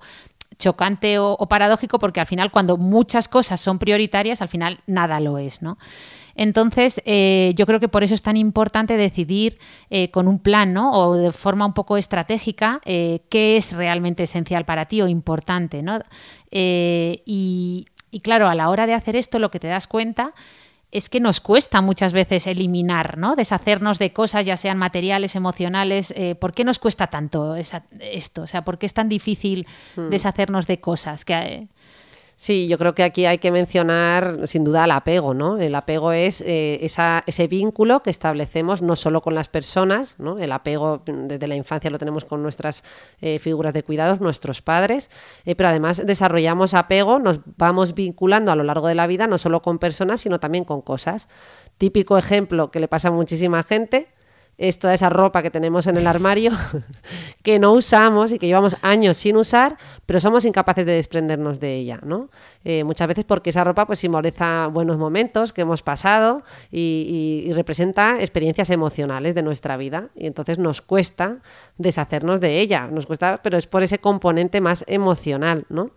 [0.60, 5.38] chocante o, paradójico porque al final cuando muchas cosas son prioritarias, al final nada lo
[5.40, 5.78] es, ¿no?
[6.36, 9.58] Entonces, eh, yo creo que por eso es tan importante decidir
[9.90, 10.92] eh, con un plan, ¿no?
[10.92, 15.82] O de forma un poco estratégica eh, qué es realmente esencial para ti o importante,
[15.82, 16.00] ¿no?
[16.52, 20.34] y, y claro, a la hora de hacer esto lo que te das cuenta
[20.92, 23.36] es que nos cuesta muchas veces eliminar, ¿no?
[23.36, 26.12] Deshacernos de cosas, ya sean materiales, emocionales.
[26.16, 28.42] Eh, ¿Por qué nos cuesta tanto esto?
[28.42, 30.10] O sea, ¿por qué es tan difícil hmm.
[30.10, 31.26] deshacernos de cosas?
[31.26, 31.68] Que,
[32.42, 35.58] Sí, yo creo que aquí hay que mencionar sin duda el apego, ¿no?
[35.58, 40.40] El apego es eh, ese vínculo que establecemos no solo con las personas, ¿no?
[40.40, 42.86] El apego desde la infancia lo tenemos con nuestras
[43.20, 45.12] eh, figuras de cuidados, nuestros padres,
[45.44, 49.38] eh, pero además desarrollamos apego, nos vamos vinculando a lo largo de la vida no
[49.38, 51.28] solo con personas, sino también con cosas.
[51.78, 54.08] Típico ejemplo que le pasa a muchísima gente,
[54.60, 56.52] es toda esa ropa que tenemos en el armario
[57.44, 61.76] que no usamos y que llevamos años sin usar, pero somos incapaces de desprendernos de
[61.76, 62.30] ella, ¿no?
[62.66, 68.20] Eh, muchas veces porque esa ropa pues simboliza buenos momentos que hemos pasado y, representa
[68.20, 71.38] experiencias emocionales de nuestra vida y entonces nos cuesta
[71.78, 75.92] deshacernos de ella, nos cuesta, pero es por ese componente más emocional, ¿no?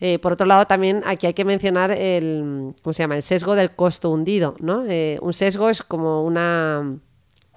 [0.00, 3.16] Eh, por otro lado, también aquí hay que mencionar el, ¿cómo se llama?
[3.16, 4.54] el sesgo del costo hundido.
[4.60, 4.84] ¿no?
[4.86, 6.98] Eh, un sesgo es como una,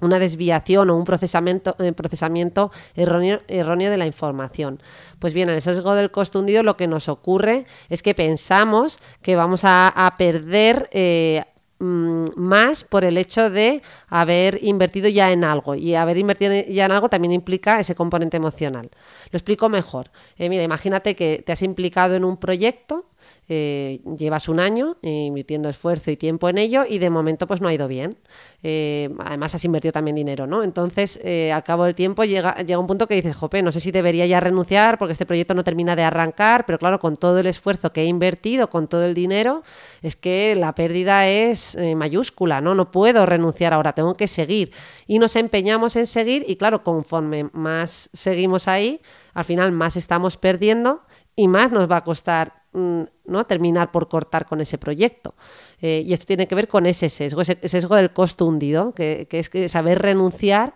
[0.02, 4.82] una desviación o un procesamiento, eh, procesamiento erróneo, erróneo, de la información.
[5.20, 9.00] Pues bien, en el sesgo del costo hundido lo que nos ocurre es que pensamos
[9.22, 11.44] que vamos a, perder eh,
[11.80, 15.76] mm, más por el hecho de haber invertido ya en algo.
[15.76, 18.90] Y haber invertido ya en algo también implica ese componente emocional.
[19.30, 20.12] Lo explico mejor.
[20.38, 23.06] Eh, mira, imagínate que te has implicado en un proyecto
[23.54, 27.68] eh, llevas un año invirtiendo esfuerzo y tiempo en ello y de momento pues no
[27.68, 28.16] ha ido bien.
[28.64, 30.64] Eh, además has invertido también dinero, ¿no?
[30.64, 33.82] Entonces, eh, al cabo del tiempo llega, llega un punto que dices, jope, no sé
[33.82, 37.40] si debería ya renunciar porque este proyecto no termina de arrancar, pero claro, con todo
[37.40, 39.64] el esfuerzo que he invertido, con todo el dinero,
[40.02, 42.74] es que la pérdida es mayúscula, ¿no?
[42.74, 44.72] No puedo renunciar ahora, tengo que seguir.
[45.08, 49.02] Y nos empeñamos en seguir y claro, conforme más seguimos ahí,
[49.34, 51.02] al final más estamos perdiendo
[51.36, 53.46] y más nos va a costar ¿no?
[53.46, 55.36] terminar por cortar con ese proyecto.
[55.82, 59.28] Eh, y esto tiene que ver con ese sesgo, ese sesgo del costo hundido, que,
[59.30, 60.76] es que saber renunciar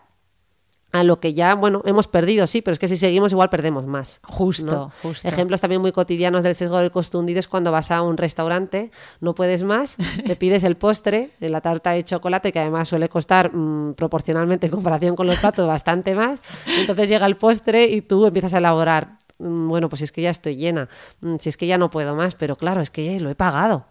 [0.91, 3.85] a lo que ya, bueno, hemos perdido, sí, pero es que si seguimos igual perdemos
[3.85, 4.21] más.
[4.23, 5.27] Justo, justo.
[5.27, 8.91] Ejemplos también muy cotidianos del sesgo del costo hundido es cuando vas a un restaurante,
[9.19, 13.53] no puedes más, te pides el postre, la tarta de chocolate, que además suele costar
[13.53, 16.41] mm, proporcionalmente en comparación con los platos bastante más,
[16.79, 20.29] entonces llega el postre y tú empiezas a elaborar Mm, bueno, pues es que ya
[20.29, 20.89] estoy llena,
[21.21, 23.85] mm, si es que ya no puedo más, pero claro, es que lo he pagado.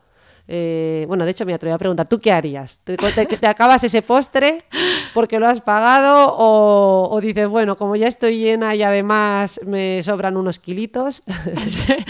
[0.46, 2.78] Eh, bueno, de hecho me atreví a preguntar, ¿tú qué harías?
[2.84, 4.64] ¿Te, te, acabas ese postre
[5.14, 10.36] porque lo has pagado o, dices, bueno, como ya estoy llena y además me sobran
[10.36, 11.22] unos kilitos?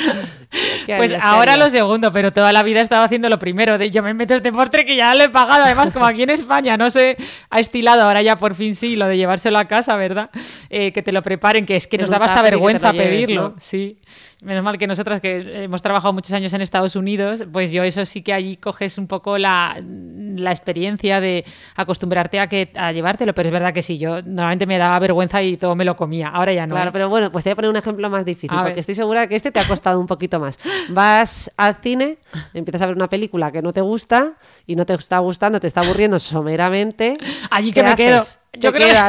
[0.87, 4.03] pues ahora lo segundo, pero toda la vida he estado haciendo lo primero, de yo
[4.03, 6.91] me meto este postre que ya lo he pagado, además como aquí en España no
[6.91, 7.17] se
[7.51, 10.31] ha estilado, ahora ya por fin sí, lo de llevárselo a casa, ¿verdad?
[10.71, 14.01] Eh, que te lo preparen, que es que nos daba hasta vergüenza pedirlo, sí.
[14.45, 18.05] Menos mal que nosotras que hemos trabajado muchos años en Estados Unidos, pues yo eso
[18.05, 23.35] sí que allí coges un poco la, la experiencia de acostumbrarte a que a llevártelo,
[23.35, 26.29] pero es verdad que sí, yo normalmente me daba vergüenza y todo me lo comía,
[26.29, 26.75] ahora ya no.
[26.75, 29.27] Claro, pero bueno, pues te voy a poner un ejemplo más difícil, porque estoy segura
[29.27, 30.59] que este te ha costado un poquito más.
[30.91, 32.19] Vas al cine,
[32.53, 34.35] empiezas a ver una película que no te gusta
[34.67, 37.17] y no te está gustando, te está aburriendo someramente.
[37.51, 38.23] Allí que me quedo.
[38.53, 39.09] Yo creo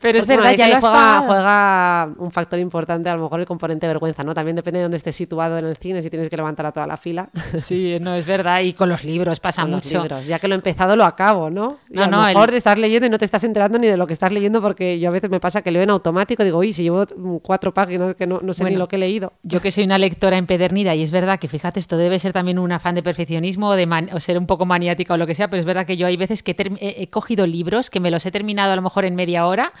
[0.00, 3.92] Pero es verdad, ya juega, juega, un factor importante, a lo mejor el componente de
[3.92, 4.34] vergüenza, ¿no?
[4.34, 6.86] También depende de dónde estés situado en el cine, si tienes que levantar a toda
[6.86, 7.28] la fila.
[7.56, 8.60] Sí, no, es verdad.
[8.60, 10.06] Y con los libros pasa mucho.
[10.26, 11.78] Ya que lo he empezado, lo acabo, ¿no?
[11.90, 14.12] Y a lo mejor estás leyendo y no te estás enterando ni de lo que
[14.12, 16.72] estás leyendo, porque yo a veces me pasa que leo en automático y digo, uy,
[16.72, 17.06] si llevo
[17.42, 19.32] cuatro páginas que no, no sé ni lo que he leído.
[19.42, 22.58] Yo que soy una lectora empedernida, y es verdad que, fíjate, esto debe ser también
[22.58, 25.48] un afán de perfeccionismo o, de o ser un poco maniática o lo que sea,
[25.48, 28.26] pero es verdad que yo hay veces que he, he cogido libros que me los
[28.26, 29.72] he terminado a lo mejor en media hora,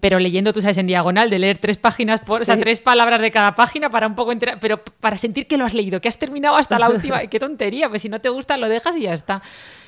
[0.00, 3.20] pero leyendo, tú sabes, en diagonal, de leer tres páginas, por, o sea, tres palabras
[3.20, 6.08] de cada página para un poco entera, pero para sentir que lo has leído, que
[6.08, 7.20] has terminado hasta la última.
[7.26, 7.88] ¡Qué tontería!
[7.88, 9.42] Pues si no te gusta, lo dejas y ya está.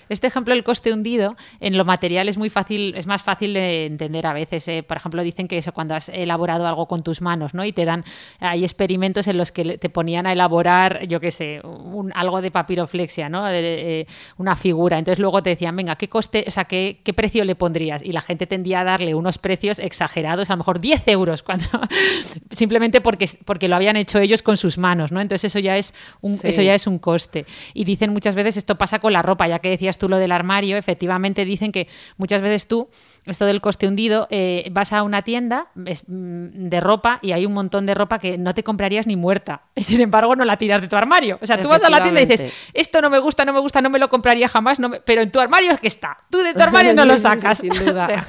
[0.09, 3.87] Este ejemplo del coste hundido en lo material es muy fácil, es más fácil de
[3.87, 4.67] entender a veces.
[4.69, 4.83] eh.
[4.83, 7.65] Por ejemplo, dicen que eso cuando has elaborado algo con tus manos, ¿no?
[7.65, 8.05] Y te dan,
[8.41, 12.51] hay experimentos en los que te ponían a elaborar, yo qué sé, un- algo de
[12.51, 13.45] papiroflexia, ¿no?
[13.45, 14.07] De, eh,
[14.39, 14.99] una figura.
[14.99, 18.03] Entonces luego te decían, venga, ¿qué coste, o sea, qué, qué precio le pondrías?
[18.03, 21.67] Y la gente tendía a darle unos precios exagerados, a lo mejor 10 euros, cuando
[22.51, 25.21] simplemente porque, porque lo habían hecho ellos con sus manos, ¿no?
[25.21, 26.49] Entonces eso ya es un, Sí.
[26.49, 27.47] eso ya es un coste.
[27.75, 30.33] Y dicen muchas veces, esto pasa con la ropa, ya que decías tú lo del
[30.33, 32.89] armario, efectivamente dicen que muchas veces tú,
[33.25, 37.53] esto del coste hundido, eh, vas a una tienda mm, de ropa y hay un
[37.53, 39.63] montón de ropa que no te comprarías ni muerta.
[39.77, 41.39] Sin embargo, no la tiras de tu armario.
[41.43, 43.61] O sea, tú vas a la tienda y dices, esto no me gusta, no me
[43.61, 46.17] gusta, no me lo compraría jamás, no me- pero en tu armario es que está.
[46.31, 47.59] Tú de tu armario no lo sacas.
[47.59, 48.05] sin duda.
[48.05, 48.27] O sea,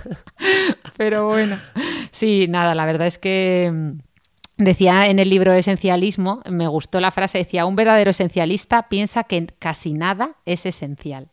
[0.97, 1.57] pero bueno,
[2.11, 3.91] sí, nada, la verdad es que mm,
[4.57, 9.45] decía en el libro Esencialismo, me gustó la frase, decía, un verdadero esencialista piensa que
[9.59, 11.29] casi nada es esencial.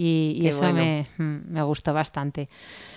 [0.00, 0.74] Y, y eso bueno.
[0.76, 2.48] me, mm, me gustó bastante.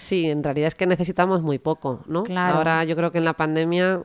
[0.03, 2.21] Sí, en realidad es que necesitamos muy poco, ¿no?
[2.21, 2.57] Claro.
[2.57, 4.03] Ahora yo creo que en la pandemia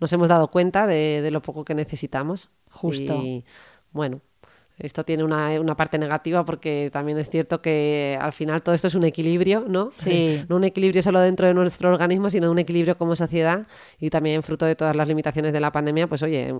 [0.00, 2.48] nos hemos dado cuenta de, de lo poco que necesitamos.
[2.70, 3.16] Justo.
[3.16, 3.44] Y
[3.90, 4.22] bueno,
[4.82, 8.88] esto tiene una, una parte negativa porque también es cierto que al final todo esto
[8.88, 9.90] es un equilibrio, ¿no?
[9.92, 10.42] Sí.
[10.48, 13.66] no un equilibrio solo dentro de nuestro organismo, sino un equilibrio como sociedad
[14.00, 16.54] y también fruto de todas las limitaciones de la pandemia, pues oye, eh,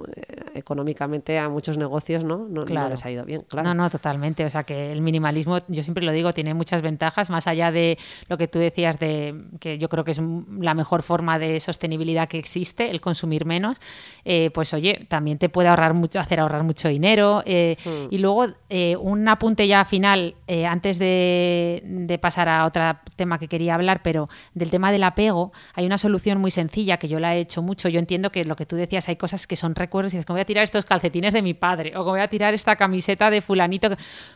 [0.55, 2.47] económicamente a muchos negocios, ¿no?
[2.49, 3.69] No, les ha ido bien, claro.
[3.69, 4.45] No, no, totalmente.
[4.45, 7.99] O sea que el minimalismo, yo siempre lo digo, tiene muchas ventajas, más allá de
[8.29, 10.21] lo que tú decías de que yo creo que es
[10.61, 13.79] la mejor forma de sostenibilidad que existe, el consumir menos.
[14.25, 17.43] eh, pues oye, también te puede ahorrar mucho, hacer ahorrar mucho dinero.
[17.47, 17.77] eh,
[18.13, 23.49] Y luego eh, un apunte ya final, eh, antes de, pasar a otro tema que
[23.49, 27.35] quería hablar, pero del tema del apego, hay una solución muy sencilla que yo la
[27.35, 27.89] he hecho mucho.
[27.89, 30.35] Yo entiendo que lo que tú decías, hay cosas que son recuerdos y dices, "¿Cómo
[30.35, 33.31] voy a tirar estos calcetines de mi padre o como voy a tirar esta camiseta
[33.31, 33.89] de fulanito.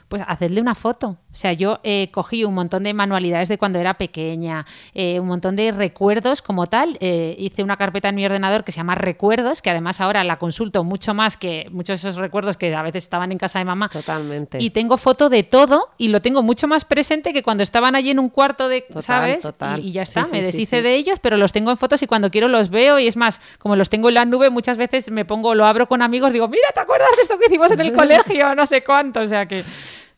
[0.09, 1.19] Pues hacedle una foto.
[1.31, 5.27] O sea, yo eh, cogí un montón de manualidades de cuando era pequeña, eh, un
[5.27, 6.97] montón de recuerdos como tal.
[7.01, 10.39] eh, hice una carpeta en mi ordenador que se llama Recuerdos, que además ahora la
[10.39, 13.65] consulto mucho más que muchos de esos recuerdos que a veces estaban en casa de
[13.66, 13.90] mamá.
[13.90, 14.59] Totalmente.
[14.61, 18.11] Y tengo foto de todo y lo tengo mucho más presente que cuando estaban allí
[18.11, 19.42] en un cuarto de, Total, ¿sabes?
[19.42, 19.81] total.
[19.81, 20.83] Y, y ya está, sí, me sí, deshice sí.
[20.83, 23.40] de ellos, pero los tengo en fotos y cuando quiero los veo y es más,
[23.59, 26.48] como los tengo en la nube, muchas veces me pongo, lo abro con amigos, digo,
[26.48, 28.55] mira, ¿te acuerdas de esto que hicimos en el colegio?
[28.55, 29.64] No sé cuánto, o sea que,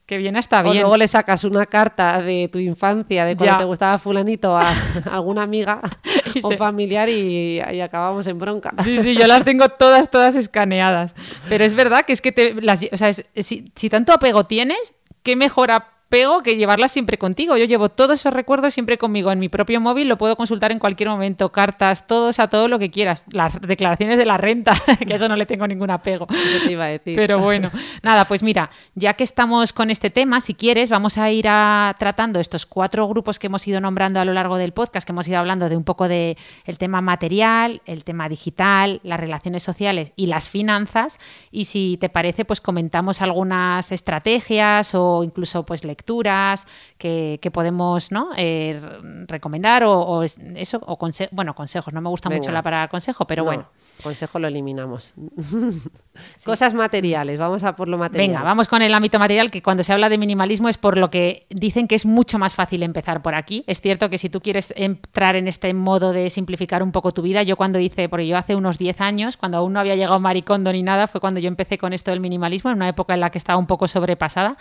[0.08, 0.78] que bien está O bien.
[0.80, 3.58] luego le sacas una carta de tu infancia, de cuando Ya.
[3.58, 4.64] te gustaba fulanito a
[5.12, 5.82] alguna amiga
[6.42, 8.72] o familiar y, y acabamos en bronca.
[8.82, 11.14] Sí, sí, yo las tengo todas, todas escaneadas.
[11.50, 14.44] Pero es verdad que es que te, las, o sea, es- si, si tanto apego
[14.46, 15.97] tienes, ¿qué mejor apego
[16.42, 17.56] que llevarlas siempre contigo?
[17.56, 20.78] Yo llevo todos esos recuerdos siempre conmigo en mi propio móvil, lo puedo consultar en
[20.78, 24.72] cualquier momento, cartas, todos a todo lo que quieras, las declaraciones de la renta,
[25.06, 26.26] que a eso no le tengo ningún apego.
[26.30, 27.16] Eso te iba a decir.
[27.16, 27.70] Pero bueno,
[28.02, 31.94] nada, pues mira, ya que estamos con este tema, si quieres, vamos a ir a,
[31.98, 35.28] tratando estos cuatro grupos que hemos ido nombrando a lo largo del podcast, que hemos
[35.28, 40.12] ido hablando de un poco de el tema material, el tema digital, las relaciones sociales
[40.16, 41.18] y las finanzas.
[41.50, 48.12] Y si te parece, pues comentamos algunas estrategias o incluso pues lecturas que, que podemos
[48.12, 48.30] ¿no?
[48.36, 48.80] Eh,
[49.26, 51.92] recomendar o, o es- eso, o conse- bueno, consejos.
[51.92, 52.52] No me gusta mucho Venga.
[52.52, 53.66] la palabra consejo, pero No, bueno.
[54.02, 55.14] Consejo lo eliminamos.
[56.44, 58.28] Cosas materiales, vamos a por lo material.
[58.28, 61.10] Venga, vamos con el ámbito material, que cuando se habla de minimalismo es por lo
[61.10, 63.64] que dicen que es mucho más fácil empezar por aquí.
[63.66, 67.22] Es cierto que si tú quieres entrar en este modo de simplificar un poco tu
[67.22, 70.20] vida, yo cuando hice, porque yo hace unos 10 años, cuando aún no había llegado
[70.20, 73.20] Maricondo ni nada, fue cuando yo empecé con esto del minimalismo, en una época en
[73.20, 74.56] la que estaba un poco sobrepasada.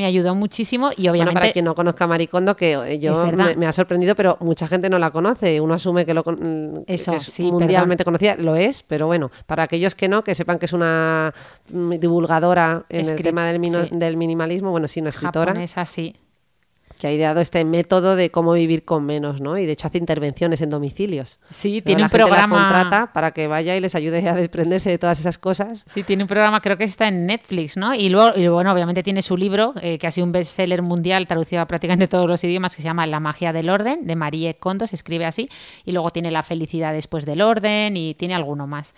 [0.00, 1.40] Me ayudó muchísimo y Bueno, obviamente...
[1.40, 4.66] para quien no conozca a Maricondo, que eh, yo me, me ha sorprendido, pero mucha
[4.66, 5.60] gente no la conoce.
[5.60, 9.64] Uno asume que, lo, que Eso, es sí, mundialmente conocida, lo es, pero bueno, para
[9.64, 11.34] aquellos que no, que sepan que es una
[11.70, 13.88] mm, divulgadora en el tema del, sí.
[13.92, 16.16] del minimalismo, bueno, sí, una escritora, japonesa, sí.
[17.00, 19.56] Que ha ideado este método de cómo vivir con menos, ¿no?
[19.56, 21.38] Y de hecho hace intervenciones en domicilios.
[21.48, 22.58] Sí, tiene un la programa...
[22.58, 25.82] contrata para que vaya y les ayude a desprenderse de todas esas cosas.
[25.86, 27.94] Sí, tiene un programa, creo que está en Netflix, ¿no?
[27.94, 31.26] Y luego, y bueno, obviamente tiene su libro, eh, que ha sido un bestseller mundial,
[31.26, 34.56] traducido a prácticamente todos los idiomas, que se llama La magia del orden, de Marie
[34.58, 35.48] Kondo, se escribe así.
[35.86, 38.94] Y luego tiene La felicidad después del orden y tiene alguno más.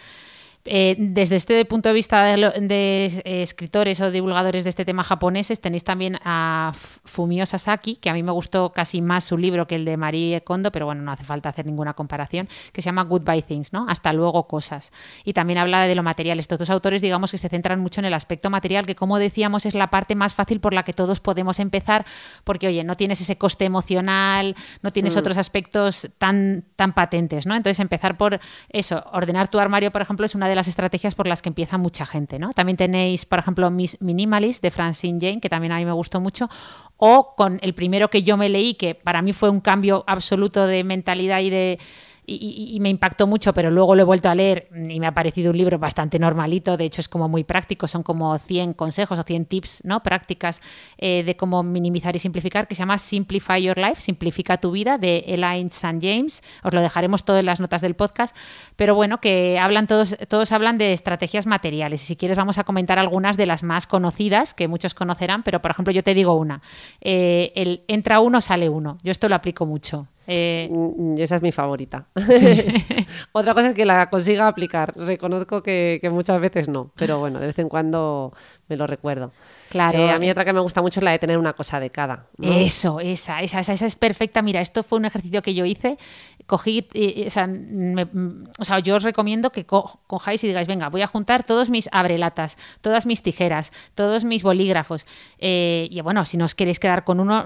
[0.64, 5.60] Eh, desde este punto de vista de, eh, escritores o divulgadores de este tema japoneses,
[5.60, 9.74] tenéis también a Fumio Sasaki, que a mí me gustó casi más su libro que
[9.74, 13.02] el de Marie Kondo, pero bueno, no hace falta hacer ninguna comparación, que se llama
[13.02, 13.86] Goodbye Things, ¿no?
[13.88, 14.92] Hasta luego cosas.
[15.24, 16.38] Y también habla de lo material.
[16.38, 19.66] Estos dos autores, digamos que se centran mucho en el aspecto material, que como decíamos
[19.66, 22.06] es la parte más fácil por la que todos podemos empezar,
[22.44, 27.56] porque oye, no tienes ese coste emocional, no tienes otros aspectos tan, tan patentes, ¿no?
[27.56, 31.14] Entonces empezar por eso, ordenar tu armario, por ejemplo, es una de de las estrategias
[31.14, 32.52] por las que empieza mucha gente, ¿no?
[32.52, 36.20] También tenéis, por ejemplo, Miss Minimalist de Francine Jane, que también a mí me gustó
[36.20, 36.48] mucho,
[36.96, 40.66] o con el primero que yo me leí, que para mí fue un cambio absoluto
[40.66, 41.78] de mentalidad y de
[42.24, 45.50] y, me impactó mucho, pero luego lo he vuelto a leer y me ha parecido
[45.50, 49.22] un libro bastante normalito, de hecho es como muy práctico, son como 100 consejos o
[49.22, 50.02] 100 tips ¿no?
[50.02, 50.60] prácticas
[50.98, 54.98] eh, de cómo minimizar y simplificar, que se llama Simplify Your Life, Simplifica tu vida,
[54.98, 55.98] de Elaine St.
[56.00, 58.36] James, os lo dejaremos todo en las notas del podcast,
[58.76, 62.64] pero bueno, que hablan todos, todos hablan de estrategias materiales y si quieres vamos a
[62.64, 66.34] comentar algunas de las más conocidas, que muchos conocerán, pero por ejemplo yo te digo
[66.34, 66.62] una,
[67.00, 70.06] eh, el entra uno, sale uno, yo esto lo aplico mucho.
[70.26, 72.06] Eh, mm, esa es mi favorita.
[73.32, 74.94] Otra cosa es que la consiga aplicar.
[74.96, 78.32] Reconozco que, muchas veces no, pero bueno, de vez en cuando
[78.72, 79.32] me lo recuerdo.
[79.68, 79.98] Claro.
[79.98, 81.90] Eh, a mí otra que me gusta mucho es la de tener una cosa de
[81.90, 82.26] cada.
[82.40, 84.40] Eso, esa, esa, esa, esa, es perfecta.
[84.40, 85.98] Mira, esto fue un ejercicio que yo hice.
[86.46, 86.88] Cogí,
[87.26, 87.48] o, sea,
[88.58, 91.88] o, sea, yo os recomiendo que cojáis y digáis, venga, voy a juntar todos mis
[91.92, 95.06] abrelatas, todas mis tijeras, todos mis bolígrafos.
[95.38, 97.44] Eh, y bueno, si no os queréis quedar con uno,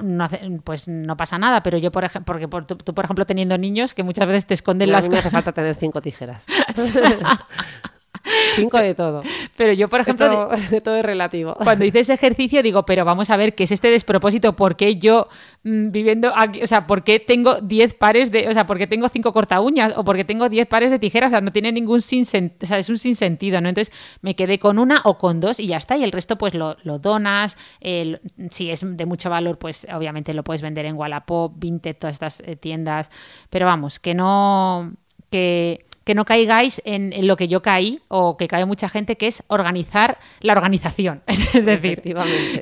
[0.63, 4.05] pues no pasa nada, pero yo, por ejemplo, porque tú, por ejemplo, teniendo niños que
[4.05, 5.13] muchas veces te esconden las cosas.
[5.13, 6.47] me hace falta tener cinco tijeras.
[8.57, 9.23] Cinco de todo.
[9.57, 10.49] Pero yo, por ejemplo.
[10.71, 11.55] De todo, es relativo.
[11.55, 14.55] Cuando hice ese ejercicio, digo, pero vamos a ver qué es este despropósito.
[14.55, 15.29] ¿Por qué yo,
[15.63, 18.49] mm, viviendo aquí, o sea, por qué tengo 10 pares de.
[18.49, 20.99] O sea, por qué tengo cinco corta uñas o por qué tengo 10 pares de
[20.99, 21.31] tijeras?
[21.31, 23.69] O sea, no tiene ningún sin o sea, es un sinsentido, ¿no?
[23.69, 25.97] Entonces me quedé con una o con dos y ya está.
[25.97, 27.57] Y el resto, pues lo, donas.
[28.51, 32.41] si es de mucho valor, pues obviamente lo puedes vender en Wallapop, Vinted, todas estas
[32.41, 33.11] eh, tiendas.
[33.51, 34.93] Pero vamos, que no.
[35.31, 39.27] Que que no caigáis en, lo que yo caí o que cae mucha gente, que
[39.27, 41.21] es organizar la organización.
[41.27, 42.01] es decir,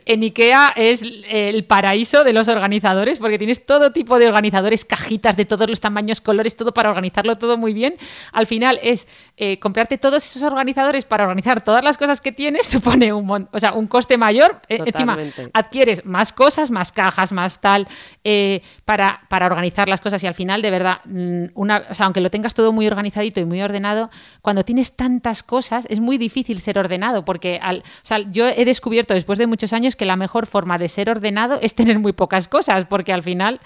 [0.07, 5.37] en IKEA es el paraíso de los organizadores porque tienes todo tipo de organizadores, cajitas
[5.37, 7.97] de todos los tamaños, colores, todo para organizarlo todo muy bien.
[8.33, 12.67] Al final es eh, comprarte todos esos organizadores para organizar todas las cosas que tienes,
[12.75, 14.59] supone un, o sea, un coste mayor.
[14.71, 15.19] Eh, encima,
[15.53, 17.87] adquieres más cosas, más cajas, más tal,
[18.25, 22.07] eh, para, para organizar las cosas y al final, de verdad, mm, una, o sea,
[22.07, 24.11] aunque lo tengas todo muy organizadito, y muy ordenado,
[24.43, 28.65] cuando tienes tantas cosas es muy difícil ser ordenado, porque al, o sea, yo he
[28.65, 32.13] descubierto después de muchos años que la mejor forma de ser ordenado es tener muy
[32.13, 33.61] pocas cosas, porque al final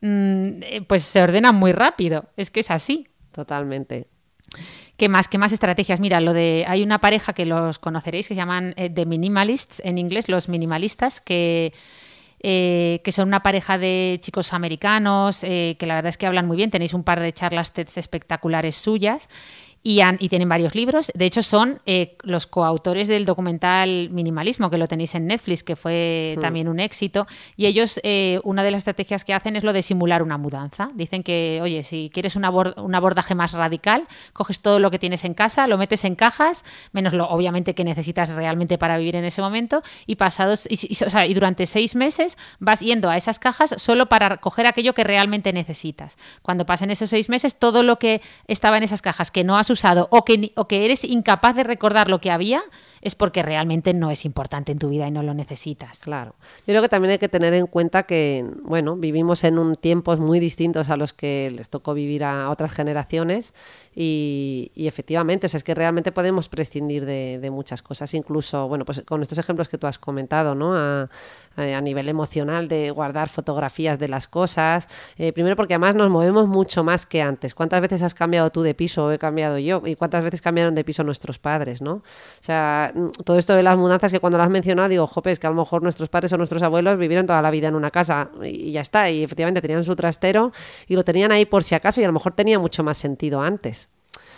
[0.00, 3.08] mm, eh, pues se ordenan muy rápido, es que es así.
[3.32, 4.08] Totalmente.
[4.96, 5.26] ¿Qué más?
[5.28, 6.00] ¿Qué más estrategias?
[6.00, 9.80] Mira, lo de hay una pareja que los conoceréis que se llaman eh, The Minimalists
[9.84, 11.72] en inglés, los minimalistas, que
[12.42, 16.46] eh, que son una pareja de chicos americanos, eh, que la verdad es que hablan
[16.46, 16.70] muy bien.
[16.70, 19.28] Tenéis un par de charlas TED espectaculares suyas
[19.82, 21.10] y, tienen varios libros.
[21.14, 25.76] De hecho, son eh, los coautores del documental Minimalismo, que lo tenéis en Netflix, que
[25.76, 27.26] fue también un éxito.
[27.56, 30.90] Y ellos, eh, una de las estrategias que hacen es lo de simular una mudanza.
[30.94, 35.24] Dicen que, oye, si quieres un, un abordaje más radical, coges todo lo que tienes
[35.24, 39.24] en casa, lo metes en cajas, menos lo obviamente que necesitas realmente para vivir en
[39.24, 40.78] ese momento, y pasados y,
[41.26, 45.52] y durante seis meses vas yendo a esas cajas solo para coger aquello que realmente
[45.52, 46.18] necesitas.
[46.42, 49.71] Cuando pasen esos seis meses, todo lo que estaba en esas cajas que no has
[49.72, 52.62] usado o que, o que eres incapaz de recordar lo que había,
[53.02, 55.98] es porque realmente no es importante en tu vida y no lo necesitas.
[55.98, 56.36] Claro.
[56.60, 60.20] Yo creo que también hay que tener en cuenta que, bueno, vivimos en un tiempos
[60.20, 63.54] muy distintos a los que les tocó vivir a otras generaciones
[63.94, 69.02] y, efectivamente, o sea, es que realmente podemos prescindir de, muchas cosas, incluso, bueno, pues
[69.04, 70.74] con estos ejemplos que tú has comentado, ¿no?
[70.74, 71.08] A,
[71.82, 74.88] nivel emocional de guardar fotografías de las cosas.
[75.18, 77.54] Eh, primero porque además nos movemos mucho más que antes.
[77.54, 79.82] ¿Cuántas veces has cambiado tú de piso o he cambiado yo?
[79.84, 81.94] ¿Y cuántas veces cambiaron de piso nuestros padres, no?
[81.94, 82.02] O
[82.40, 85.38] sea, Mm, todo esto de las mudanzas que cuando lo has mencionado digo, jope, es
[85.38, 87.90] que a lo mejor nuestros padres o nuestros abuelos vivieron toda la vida en una
[87.90, 90.52] casa y ya está, y efectivamente tenían su trastero
[90.86, 93.40] y lo tenían ahí por si acaso y a lo mejor tenía mucho más sentido
[93.40, 93.88] antes.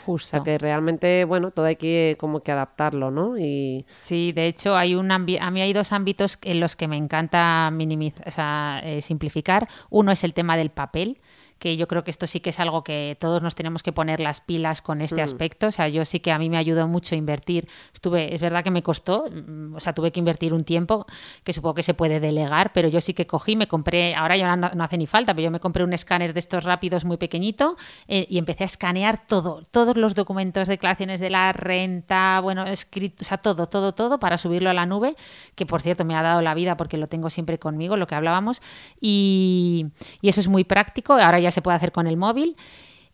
[0.07, 0.29] Justo.
[0.29, 3.39] O sea que realmente, bueno, todo hay que como que adaptarlo, ¿no?
[3.39, 3.87] Y...
[3.99, 7.71] Sí, de hecho, hay un a mí hay dos ámbitos en los que me encanta
[7.73, 9.67] minimizar, o sea, eh, simplificar.
[9.89, 11.19] Uno es el tema del papel
[11.65, 14.21] que yo creo que esto sí que es algo que todos nos tenemos que poner
[14.21, 15.25] las pilas con este mm.
[15.25, 15.69] aspecto.
[15.69, 17.67] O sea, yo sí que a mí me ayudó mucho invertir.
[17.95, 21.07] Estuve, es verdad que me costó, mm, o sea, tuve que invertir un tiempo,
[21.43, 24.55] que supongo que se puede delegar, pero yo sí que cogí, me compré, ahora ya
[24.57, 27.79] no, hace ni falta, pero yo me compré un escáner de estos rápidos muy pequeñito
[28.09, 33.23] eh, y empecé a escanear todo, todos los documentos, declaraciones de la renta, bueno, escrito,
[33.23, 35.17] o sea, todo, todo, todo para subirlo a la nube,
[35.55, 38.17] que por cierto me ha dado la vida porque lo tengo siempre conmigo, lo que
[38.17, 38.61] hablábamos,
[39.01, 39.87] y,
[40.21, 41.15] y eso es muy práctico.
[41.15, 42.57] Ahora ya se puede hacer con el móvil.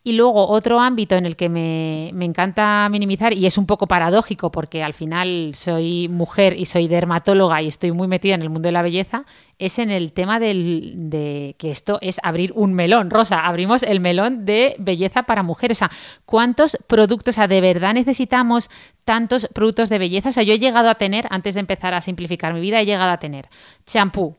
[0.03, 3.85] Y luego otro ámbito en el que me, me, encanta minimizar, y es un poco
[3.85, 8.49] paradójico porque al final soy mujer y soy dermatóloga y estoy muy metida en el
[8.49, 9.25] mundo de la belleza,
[9.59, 13.11] es en el tema del, de que esto es abrir un melón.
[13.11, 15.77] Rosa, abrimos el melón de belleza para mujeres.
[15.77, 15.91] O sea,
[16.25, 18.71] ¿cuántos productos, o sea, de verdad necesitamos
[19.05, 20.29] tantos productos de belleza?
[20.29, 22.87] O sea, yo he llegado a tener, antes de empezar a simplificar mi vida, he
[22.87, 23.49] llegado a tener
[23.85, 24.35] champú,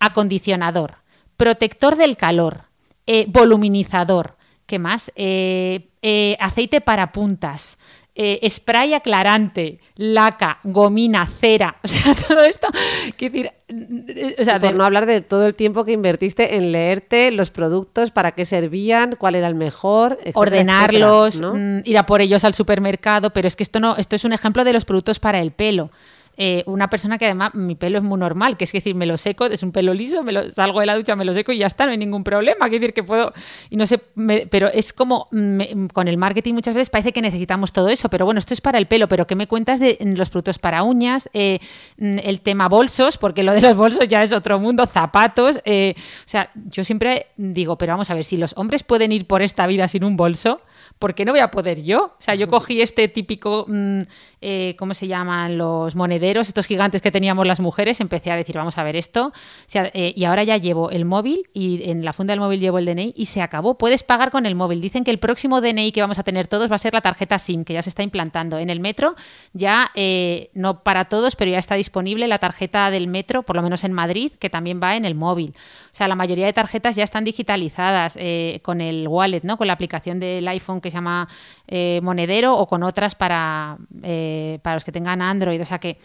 [0.00, 0.96] acondicionador,
[1.36, 2.64] protector del calor,
[3.06, 4.36] eh, voluminizador,
[4.66, 5.12] ¿Qué más?
[5.14, 7.78] Eh, eh, aceite para puntas.
[8.18, 12.66] Eh, spray aclarante, laca, gomina, cera, o sea, todo esto,
[13.14, 13.52] quiero decir,
[14.38, 18.10] o sea, por no hablar de todo el tiempo que invertiste en leerte los productos,
[18.10, 23.34] para qué servían, cuál era el mejor, ordenarlos, mm, ir a por ellos al supermercado,
[23.34, 25.90] pero es que esto no, esto es un ejemplo de los productos para el pelo.
[26.36, 29.16] Eh, una persona que además mi pelo es muy normal, que es decir, me lo
[29.16, 31.58] seco, es un pelo liso, me lo, salgo de la ducha, me lo seco y
[31.58, 32.68] ya está, no hay ningún problema.
[32.68, 33.32] Quiero decir que puedo,
[33.70, 33.98] y no sé,
[34.50, 35.28] pero es como
[35.92, 38.78] con el marketing muchas veces parece que necesitamos todo eso, pero bueno, esto es para
[38.78, 41.28] el pelo, pero ¿qué me cuentas de los productos para uñas?
[41.32, 41.58] Eh,
[41.98, 46.28] el tema bolsos, porque lo de los bolsos ya es otro mundo, zapatos, eh, o
[46.28, 49.66] sea, yo siempre digo, pero vamos a ver, si los hombres pueden ir por esta
[49.66, 50.60] vida sin un bolso,
[50.98, 52.14] ¿por qué no voy a poder yo?
[52.18, 54.00] O sea, yo cogí este típico, mm,
[54.40, 55.58] eh, ¿cómo se llaman?
[55.58, 59.32] Los monederos, estos gigantes que teníamos las mujeres, empecé a decir, vamos a ver esto,
[59.74, 62.86] eh, y ahora ya llevo el móvil y en la funda del móvil llevo el
[62.86, 63.76] DNI y se acabó.
[63.76, 64.80] Puedes pagar con el móvil.
[64.80, 67.38] Dicen que el próximo DNI que vamos a tener todos va a ser la tarjeta
[67.38, 68.58] SIM, que ya se está implantando.
[68.58, 69.16] En el metro
[69.52, 73.62] ya, eh, no para todos, pero ya está disponible la tarjeta del metro, por lo
[73.62, 75.54] menos en Madrid, que también va en el móvil.
[75.92, 78.18] O sea, la mayoría de tarjetas ya están digitalizadas
[78.62, 79.56] con el wallet, ¿no?
[79.56, 81.28] Con la aplicación del iPhone que se llama
[81.68, 85.60] eh, Monedero o con otras para, eh, para los que tengan Android.
[85.60, 85.98] O sea que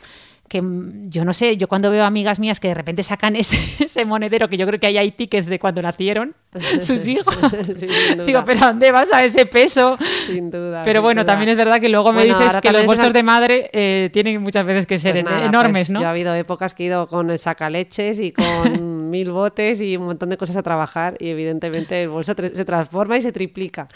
[0.52, 0.62] que
[1.04, 4.58] yo no sé, yo cuando veo amigas mías que de repente sacan ese, monedero, que
[4.58, 6.36] yo creo que ahí hay tickets de cuando nacieron
[6.82, 7.38] sus hijos,
[8.26, 9.98] digo, pero ¿dónde vas a ese peso?
[10.28, 10.82] Sin duda.
[10.84, 14.10] Pero bueno, también es verdad que luego me dices que los bolsos de madre eh,
[14.12, 16.02] tienen muchas veces que ser pues enormes, pues ¿no?
[16.02, 19.96] Yo ha habido épocas que he ido con el sacaleches y con mil botes y
[19.96, 23.88] un montón de cosas a trabajar y evidentemente el bolso se transforma y se triplica.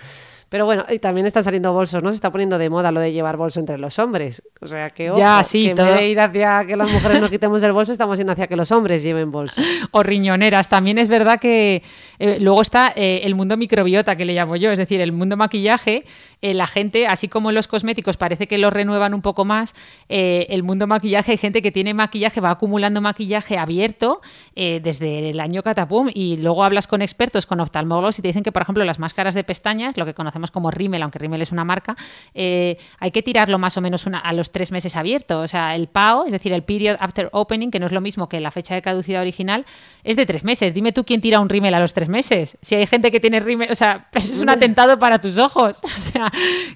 [0.49, 2.09] Pero bueno, y también están saliendo bolsos, ¿no?
[2.09, 4.43] Se está poniendo de moda lo de llevar bolso entre los hombres.
[4.61, 7.19] O sea que, ojo, ya, sí, que en vez de ir hacia que las mujeres
[7.19, 9.61] nos quitemos el bolso, estamos yendo hacia que los hombres lleven bolso.
[9.91, 10.67] O riñoneras.
[10.67, 11.81] También es verdad que
[12.19, 15.35] eh, luego está eh, el mundo microbiota, que le llamo yo, es decir, el mundo
[15.35, 16.03] maquillaje.
[16.41, 19.73] Eh, la gente, así como los cosméticos parece que los renuevan un poco más,
[20.07, 24.21] el mundo maquillaje, hay gente que tiene maquillaje, va acumulando maquillaje abierto
[24.55, 28.51] desde el año catapum y luego hablas con expertos, con oftalmólogos y te dicen que,
[28.51, 31.63] por ejemplo, las máscaras de pestañas, lo que conocemos como Rimmel, aunque Rimmel es una
[31.63, 31.95] marca,
[32.33, 35.41] eh, hay que tirarlo más o menos a los tres meses abierto.
[35.41, 38.29] O sea, el PAO, es decir, el Period After Opening, que no es lo mismo
[38.29, 39.65] que la fecha de caducidad original,
[40.03, 40.73] es de tres meses.
[40.73, 42.57] Dime tú quién tira un Rimmel a los tres meses.
[42.61, 45.79] Si hay gente que tiene Rimmel, o sea, es un atentado para tus ojos.
[45.95, 46.31] O sea,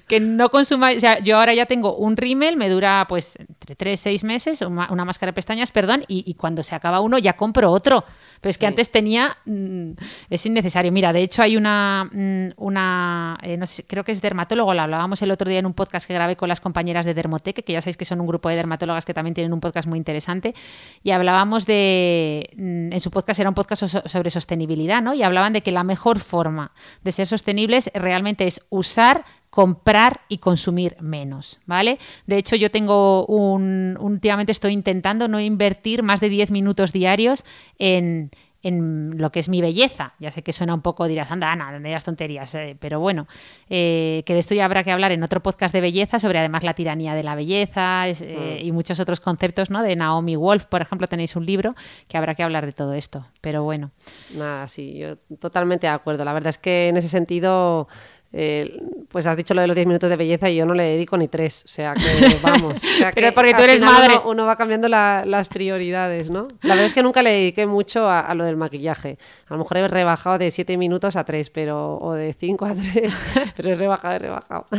[0.08, 0.90] que no consuma.
[0.90, 4.60] O sea, yo ahora ya tengo un Rimmel, me dura pues entre tres, seis meses,
[4.62, 8.04] una, máscara de pestañas, perdón, y, cuando se acaba uno ya compro otro.
[8.40, 9.36] Pero es que antes tenía.
[9.44, 9.92] Mm,
[10.30, 10.90] es innecesario.
[10.90, 12.08] Mira, de hecho hay una.
[12.10, 16.06] Mm, una eh, creo que es dermatólogo, lo hablábamos el otro día en un podcast
[16.06, 18.56] que grabé con las compañeras de Dermoteque, que ya sabéis que son un grupo de
[18.56, 20.54] dermatólogas que también tienen un podcast muy interesante,
[21.02, 25.14] y hablábamos de, mm, en su podcast era un podcast sobre sostenibilidad, ¿no?
[25.14, 26.72] Y hablaban de que la mejor forma
[27.02, 31.98] de ser sostenibles realmente es usar comprar y consumir menos, ¿vale?
[32.26, 37.44] De hecho, yo tengo un últimamente estoy intentando no invertir más de 10 minutos diarios
[37.78, 38.30] en
[38.62, 40.14] en lo que es mi belleza.
[40.18, 43.26] Ya sé que suena un poco, dirás, anda, Ana, de las tonterías, eh, pero bueno,
[43.68, 46.62] eh, que de esto ya habrá que hablar en otro podcast de belleza, sobre además
[46.62, 48.66] la tiranía de la belleza eh, mm.
[48.66, 49.82] y muchos otros conceptos, ¿no?
[49.82, 51.74] De Naomi Wolf, por ejemplo, tenéis un libro
[52.08, 53.90] que habrá que hablar de todo esto, pero bueno.
[54.36, 56.24] Nada, sí, yo totalmente de acuerdo.
[56.24, 57.88] La verdad es que en ese sentido
[58.32, 60.84] eh, pues has dicho lo de los 10 minutos de belleza y yo no le
[60.84, 61.64] dedico ni tres.
[61.64, 62.80] O sea que vamos.
[63.14, 64.20] Pero porque tú eres madre.
[64.24, 66.48] Uno, va cambiando las prioridades, ¿no?
[66.62, 69.18] La verdad es que nunca le dediqué mucho a, lo del maquillaje.
[69.48, 72.74] A lo mejor he rebajado de 7 minutos a 3, pero, o de 5 a
[72.74, 73.14] 3,
[73.56, 74.66] pero he rebajado, he rebajado.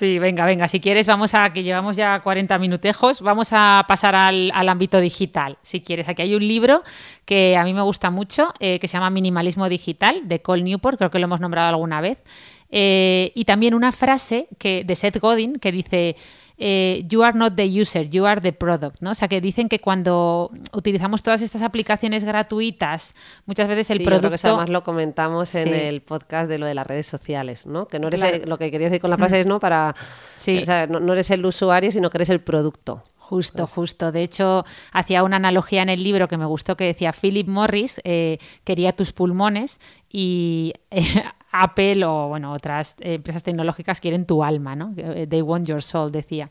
[0.00, 0.66] Sí, venga, venga.
[0.66, 3.20] Si quieres, vamos a que llevamos ya 40 minutejos.
[3.20, 5.58] Vamos a pasar al, ámbito digital.
[5.60, 6.82] Si quieres, aquí hay un libro
[7.30, 10.98] que a mí me gusta mucho, eh, que se llama Minimalismo Digital, de Cole Newport.
[10.98, 12.24] Creo que lo hemos nombrado alguna vez.
[12.70, 16.16] Eh, y también una frase que, de Seth Godin que dice.
[16.62, 19.12] Eh, you are not the user, you are the product, ¿no?
[19.12, 23.14] O sea, que dicen que cuando utilizamos todas estas aplicaciones gratuitas,
[23.46, 24.28] muchas veces el producto...
[24.28, 27.86] Creo que además lo comentamos en el podcast de lo de las redes sociales, ¿no?
[27.86, 29.58] Que no eres lo que quería decir con la frase es, ¿no?
[29.58, 29.94] Para...
[30.34, 30.58] Sí.
[30.58, 33.04] O sea, no, eres el usuario, sino que eres el producto.
[33.30, 34.10] Justo, justo.
[34.10, 38.00] De hecho, hacía una analogía en el libro que me gustó que decía Philip Morris
[38.02, 39.78] eh, quería tus pulmones
[40.08, 41.04] y eh,
[41.52, 44.94] Apple o bueno otras empresas tecnológicas quieren tu alma, ¿no?
[44.96, 46.50] Eh, they want your soul, decía.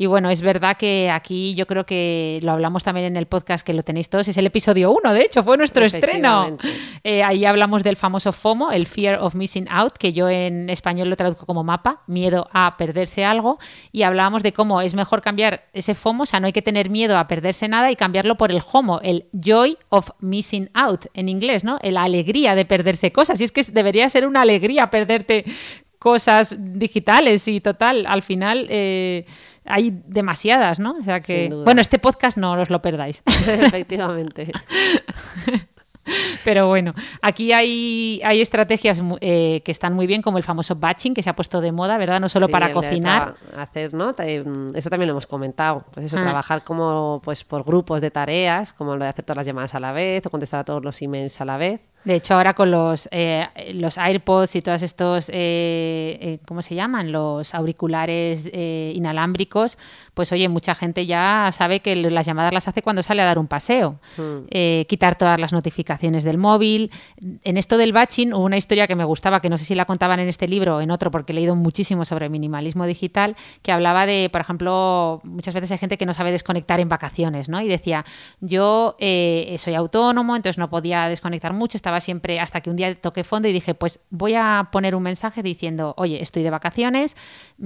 [0.00, 3.66] Y bueno, es verdad que aquí yo creo que lo hablamos también en el podcast
[3.66, 6.56] que lo tenéis todos, es el episodio 1, de hecho, fue nuestro estreno.
[7.04, 11.10] Eh, ahí hablamos del famoso FOMO, el Fear of Missing Out, que yo en español
[11.10, 13.58] lo traduzco como mapa, miedo a perderse algo,
[13.92, 16.88] y hablábamos de cómo es mejor cambiar ese FOMO, o sea, no hay que tener
[16.88, 21.28] miedo a perderse nada y cambiarlo por el HOMO, el Joy of Missing Out en
[21.28, 21.78] inglés, ¿no?
[21.82, 25.44] La alegría de perderse cosas, y es que debería ser una alegría perderte
[25.98, 28.66] cosas digitales y total, al final...
[28.70, 29.26] Eh,
[29.70, 30.96] hay demasiadas, ¿no?
[30.98, 33.22] O sea que, bueno, este podcast no os lo perdáis.
[33.46, 34.50] Efectivamente.
[36.44, 41.14] Pero bueno, aquí hay, hay estrategias eh, que están muy bien, como el famoso batching,
[41.14, 42.20] que se ha puesto de moda, ¿verdad?
[42.20, 43.34] No solo para cocinar.
[43.56, 44.10] Hacer, ¿no?
[44.12, 45.84] Mm, eso también lo hemos comentado.
[45.92, 46.22] Pues eso, ah.
[46.22, 49.80] trabajar como pues por grupos de tareas, como lo de hacer todas las llamadas a
[49.80, 51.80] la vez o contestar a todos los emails a la vez.
[52.04, 56.74] De hecho, ahora con los, eh, los AirPods y todos estos, eh, eh, ¿cómo se
[56.74, 57.12] llaman?
[57.12, 59.76] Los auriculares inalámbricos,
[60.14, 63.38] pues oye, mucha gente ya sabe que las llamadas las hace cuando sale a dar
[63.38, 63.98] un paseo.
[64.16, 64.46] Hmm.
[64.86, 66.90] quitar todas las notificaciones del móvil.
[67.44, 69.84] En esto del batching hubo una historia que me gustaba, que no sé si la
[69.84, 73.72] contaban en este libro o en otro, porque he leído muchísimo sobre minimalismo digital, que
[73.72, 77.60] hablaba de, por ejemplo, muchas veces hay gente que no sabe desconectar en vacaciones, ¿no?
[77.60, 78.04] Y decía,
[78.40, 83.24] yo soy autónomo, entonces no podía desconectar mucho, estaba siempre hasta que un día toqué
[83.24, 87.16] fondo y dije, pues voy a poner un mensaje diciendo, oye, estoy de vacaciones,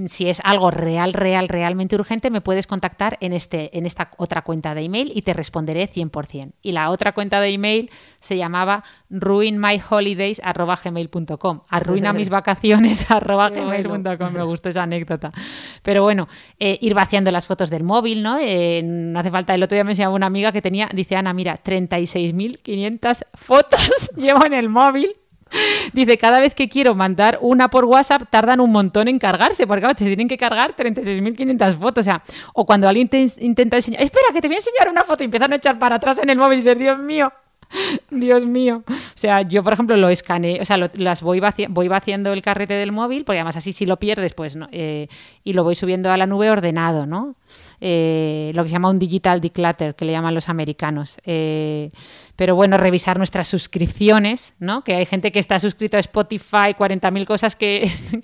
[0.07, 4.41] si es algo real, real, realmente urgente, me puedes contactar en, este, en esta otra
[4.41, 6.53] cuenta de email y te responderé 100%.
[6.61, 11.61] Y la otra cuenta de email se llamaba ruinmyholidays.gmail.com.
[11.69, 14.33] Arruina mis vacaciones gmail.com.
[14.33, 15.31] Me gustó esa anécdota.
[15.83, 16.27] Pero bueno,
[16.59, 18.37] eh, ir vaciando las fotos del móvil, ¿no?
[18.39, 19.53] Eh, no hace falta.
[19.53, 24.45] El otro día me enseñaba una amiga que tenía, dice Ana, mira, 36.500 fotos llevo
[24.45, 25.09] en el móvil.
[25.93, 29.87] Dice, cada vez que quiero mandar una por WhatsApp tardan un montón en cargarse, porque
[29.95, 32.01] te tienen que cargar 36.500 fotos.
[32.01, 35.03] O sea, o cuando alguien te intenta enseñar, espera, que te voy a enseñar una
[35.03, 37.31] foto y empiezan a echar para atrás en el móvil y dices, Dios mío,
[38.09, 38.83] Dios mío.
[38.87, 42.73] O sea, yo, por ejemplo, lo escaneé, o sea, las voy, voy vaciando el carrete
[42.73, 45.07] del móvil, porque además así si lo pierdes, pues, no, eh,
[45.43, 47.35] y lo voy subiendo a la nube ordenado, ¿no?
[47.81, 51.19] Eh, lo que se llama un digital declutter, que le llaman los americanos.
[51.25, 51.91] Eh,
[52.35, 54.83] pero bueno, revisar nuestras suscripciones, ¿no?
[54.83, 57.89] Que hay gente que está suscrito a Spotify, 40.000 cosas que,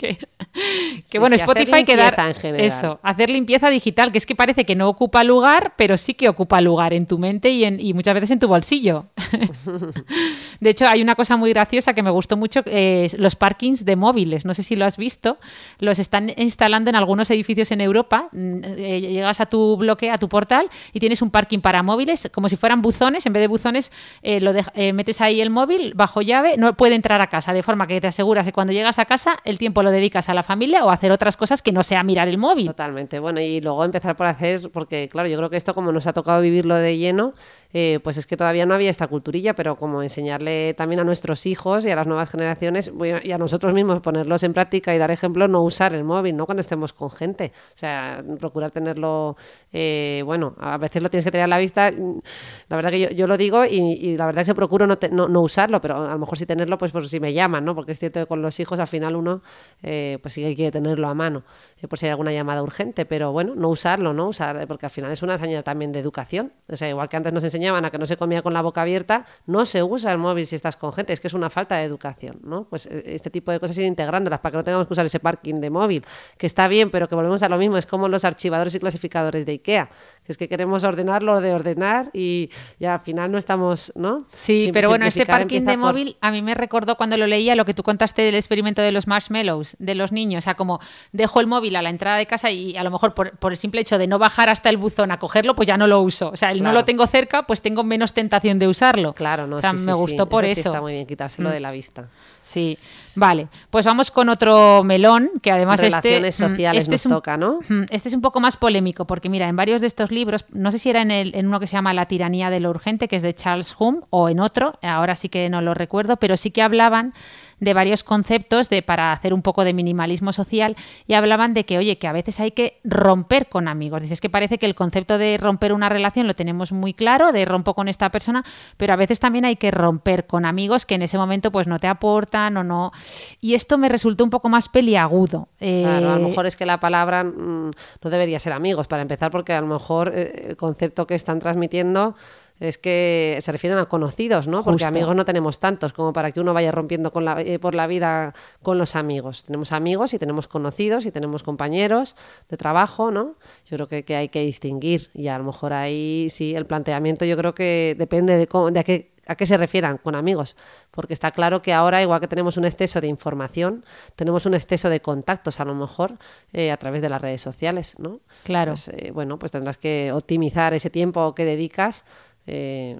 [1.09, 4.89] que, bueno, Spotify que dar eso, hacer limpieza digital, que es que parece que no
[4.89, 8.31] ocupa lugar, pero sí que ocupa lugar en tu mente y, en, y muchas veces
[8.31, 9.05] en tu bolsillo.
[10.59, 13.95] de hecho, hay una cosa muy graciosa que me gustó mucho, eh, los parkings de
[13.95, 15.37] móviles, no sé si lo has visto,
[15.79, 20.27] los están instalando en algunos edificios en Europa, mm, llegas a tu bloque, a tu
[20.27, 23.91] portal y tienes un parking para móviles, como si fueran buzones, en vez de buzones
[24.21, 27.63] eh, lo eh, metes ahí el móvil bajo llave, no puede entrar a casa, de
[27.63, 30.43] forma que te aseguras que cuando llegas a casa el tiempo lo dedicas a la
[30.43, 32.67] familia o a hacer otras cosas que no sea mirar el móvil.
[32.67, 36.07] Totalmente, bueno, y luego empezar por hacer, porque claro, yo creo que esto como nos
[36.07, 37.33] ha tocado vivirlo de lleno,
[37.73, 41.45] eh, pues es que todavía no había esta culturilla, pero como enseñarle también a nuestros
[41.45, 42.91] hijos y a las nuevas generaciones
[43.23, 46.45] y a nosotros mismos ponerlos en práctica y dar ejemplo, no usar el móvil, ¿no?
[46.45, 47.51] Cuando estemos con gente.
[47.73, 49.35] O sea, procurar tenerlo,
[49.71, 51.91] eh, bueno, a veces lo tienes que tener a la vista.
[51.91, 54.97] La verdad que yo, lo digo y, la verdad es que procuro no,
[55.27, 57.75] no, usarlo, pero a lo mejor sí tenerlo, pues por si me llaman, ¿no?
[57.75, 59.41] Porque es cierto que con los hijos al final uno,
[59.83, 61.43] eh, pues sí que que tenerlo a mano,
[61.89, 64.27] por si hay alguna llamada urgente, pero bueno, no usarlo, ¿no?
[64.27, 66.53] Usar, porque al final es una señal también de educación.
[66.69, 68.81] O sea, igual que antes nos enseñaban a que no se comía con la boca
[68.81, 71.75] abierta, no se usa el móvil si estás con gente, es que es una falta
[71.75, 72.63] de educación, ¿no?
[72.63, 75.19] Pues eh, este tipo de cosas ir integrándolas para que no tengamos que usar ese
[75.19, 76.03] parking de móvil,
[76.37, 79.45] que está bien, pero que volvemos a lo mismo, es como los archivadores y clasificadores
[79.45, 79.89] de IKEA,
[80.23, 82.49] que es que queremos ordenarlo de ordenar y
[82.79, 84.25] ya al final no estamos, ¿no?
[84.33, 87.65] Sí, pero bueno, este parking de móvil a mí me recordó cuando lo leía lo
[87.65, 90.79] que tú contaste del experimento de los marshmallows, de los niños, o sea, como
[91.11, 93.81] dejo el móvil a la entrada de casa y a lo mejor por, el simple
[93.81, 96.37] hecho de no bajar hasta el buzón a cogerlo, pues ya no lo uso, o
[96.37, 99.11] sea, el no lo tengo cerca, pues tengo menos tentación de usarlo.
[99.11, 99.57] Claro, no.
[99.57, 100.69] O sea, me gustó por eso.
[100.69, 101.51] está muy bien quitárselo mm.
[101.51, 102.07] de la vista.
[102.45, 102.77] Sí,
[103.13, 103.49] vale.
[103.69, 107.59] Pues vamos con otro melón que además este mm, sociales este nos toca, ¿no?
[107.67, 110.71] Mm, este es un poco más polémico porque mira, en varios de estos libros, no
[110.71, 113.09] sé si era en, el, en uno que se llama La tiranía de lo urgente,
[113.09, 116.37] que es de Charles Hume, o en otro, ahora sí que no lo recuerdo, pero
[116.37, 117.13] sí que hablaban
[117.61, 120.75] de varios conceptos de, para hacer un poco de minimalismo social
[121.07, 124.01] y hablaban de que, oye, que a veces hay que romper con amigos.
[124.01, 127.45] Dices que parece que el concepto de romper una relación lo tenemos muy claro, de
[127.45, 128.43] rompo con esta persona,
[128.77, 131.79] pero a veces también hay que romper con amigos que en ese momento pues no
[131.79, 132.91] te aportan o no.
[133.39, 135.47] Y esto me resultó un poco más peliagudo.
[135.59, 137.71] Claro, a lo Eh, mejor es que la palabra mm,
[138.03, 141.39] no debería ser amigos, para empezar, porque a lo mejor eh, el concepto que están
[141.39, 142.15] transmitiendo
[142.61, 144.63] es que se refieren a conocidos, ¿no?
[144.63, 144.87] Porque Justo.
[144.87, 147.87] amigos no tenemos tantos como para que uno vaya rompiendo con la, eh, por la
[147.87, 149.43] vida con los amigos.
[149.43, 152.15] Tenemos amigos y tenemos conocidos y tenemos compañeros
[152.49, 153.33] de trabajo, ¿no?
[153.65, 157.25] Yo creo que, que hay que distinguir y a lo mejor ahí sí el planteamiento
[157.25, 160.55] yo creo que depende de, cómo, de a qué ¿A qué se refieran con amigos?
[160.89, 163.85] Porque está claro que ahora, igual que tenemos un exceso de información,
[164.15, 166.17] tenemos un exceso de contactos, a lo mejor,
[166.53, 168.19] eh, a través de las redes sociales, ¿no?
[168.43, 168.71] Claro.
[168.71, 172.03] Pues, eh, bueno, pues tendrás que optimizar ese tiempo que dedicas.
[172.47, 172.99] Eh,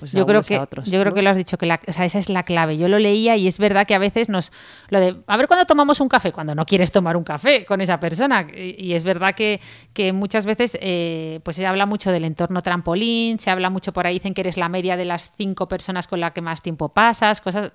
[0.00, 1.92] pues yo creo que a otros, yo creo que lo has dicho que la, o
[1.92, 2.76] sea, esa es la clave.
[2.78, 4.50] Yo lo leía y es verdad que a veces nos
[4.88, 7.80] lo de a ver cuándo tomamos un café cuando no quieres tomar un café con
[7.80, 8.46] esa persona.
[8.52, 9.60] Y, y es verdad que,
[9.92, 14.06] que muchas veces eh, pues se habla mucho del entorno trampolín, se habla mucho por
[14.06, 16.88] ahí dicen que eres la media de las cinco personas con la que más tiempo
[16.88, 17.72] pasas, cosas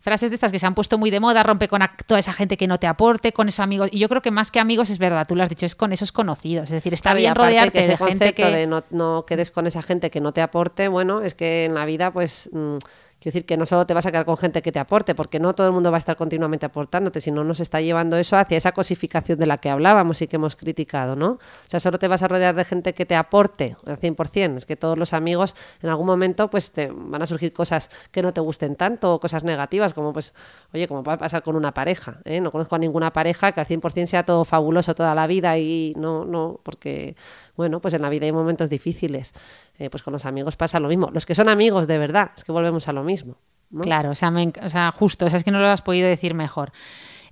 [0.00, 2.32] frases de estas que se han puesto muy de moda, rompe con a- toda esa
[2.32, 3.88] gente que no te aporte, con esos amigos.
[3.92, 5.92] Y yo creo que más que amigos es verdad, tú lo has dicho, es con
[5.92, 9.24] esos conocidos, es decir, está bien rodearte que ese de gente que de no, no
[9.26, 12.50] quedes con esa gente que no te aporte, bueno, es que en la vida, pues,
[12.52, 12.78] mm,
[13.20, 15.40] quiero decir que no solo te vas a quedar con gente que te aporte, porque
[15.40, 18.56] no todo el mundo va a estar continuamente aportándote, sino nos está llevando eso hacia
[18.56, 21.30] esa cosificación de la que hablábamos y que hemos criticado, ¿no?
[21.32, 24.66] O sea, solo te vas a rodear de gente que te aporte al 100%, es
[24.66, 28.32] que todos los amigos en algún momento, pues, te van a surgir cosas que no
[28.32, 30.34] te gusten tanto o cosas negativas, como, pues,
[30.72, 32.40] oye, como puede pasar con una pareja, ¿eh?
[32.40, 35.92] No conozco a ninguna pareja que al 100% sea todo fabuloso toda la vida y
[35.96, 37.16] no, no, porque
[37.58, 39.34] bueno, pues en la vida hay momentos difíciles.
[39.80, 41.10] Eh, pues con los amigos pasa lo mismo.
[41.12, 43.36] Los que son amigos de verdad, es que volvemos a lo mismo.
[43.70, 43.82] ¿no?
[43.82, 46.08] Claro, o sea, me o sea, justo, o sea, es que no lo has podido
[46.08, 46.70] decir mejor.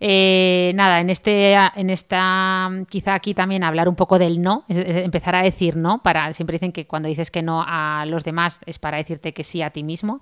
[0.00, 4.78] Eh, nada, en este, en esta, quizá aquí también hablar un poco del no, es
[4.78, 8.58] empezar a decir no, para, siempre dicen que cuando dices que no a los demás
[8.66, 10.20] es para decirte que sí a ti mismo.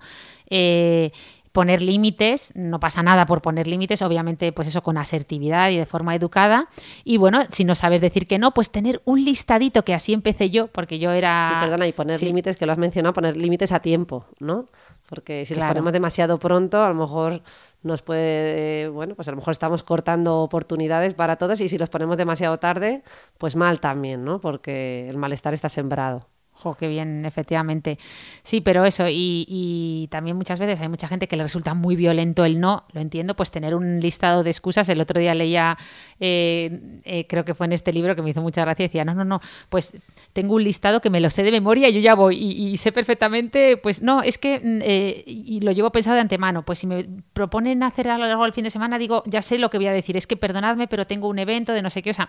[0.51, 1.11] Eh,
[1.55, 5.85] poner límites, no pasa nada por poner límites, obviamente pues eso con asertividad y de
[5.85, 6.67] forma educada.
[7.05, 10.49] Y bueno, si no sabes decir que no, pues tener un listadito, que así empecé
[10.49, 11.53] yo, porque yo era...
[11.55, 12.25] Y perdona, y poner Sí.
[12.25, 14.65] límites, que lo has mencionado, poner límites a tiempo, ¿no?
[15.07, 17.41] Porque si los ponemos demasiado pronto, a lo mejor
[17.83, 21.87] nos puede, bueno, pues a lo mejor estamos cortando oportunidades para todos y si los
[21.87, 23.01] ponemos demasiado tarde,
[23.37, 24.41] pues mal también, ¿no?
[24.41, 26.27] Porque el malestar está sembrado.
[26.57, 27.99] Jo, qué bien, efectivamente.
[28.41, 31.95] Sí, pero eso, y, y también muchas veces hay mucha gente que le resulta muy
[31.95, 34.87] violento el no, lo entiendo, pues tener un listado de excusas.
[34.89, 35.77] El otro día leía,
[36.19, 39.13] eh, eh, creo que fue en este libro que me hizo mucha gracia, decía, no,
[39.13, 39.93] no, no, pues
[40.33, 42.91] tengo un listado que me lo sé de memoria y yo ya voy y, sé
[42.91, 46.87] perfectamente, pues no, es que, mm, eh, y lo llevo pensado de antemano, pues si
[46.87, 49.93] me proponen hacer algo el fin de semana, digo, ya sé lo que voy a
[49.93, 52.27] decir, es que perdonadme, pero tengo un evento de no sé qué, o sea,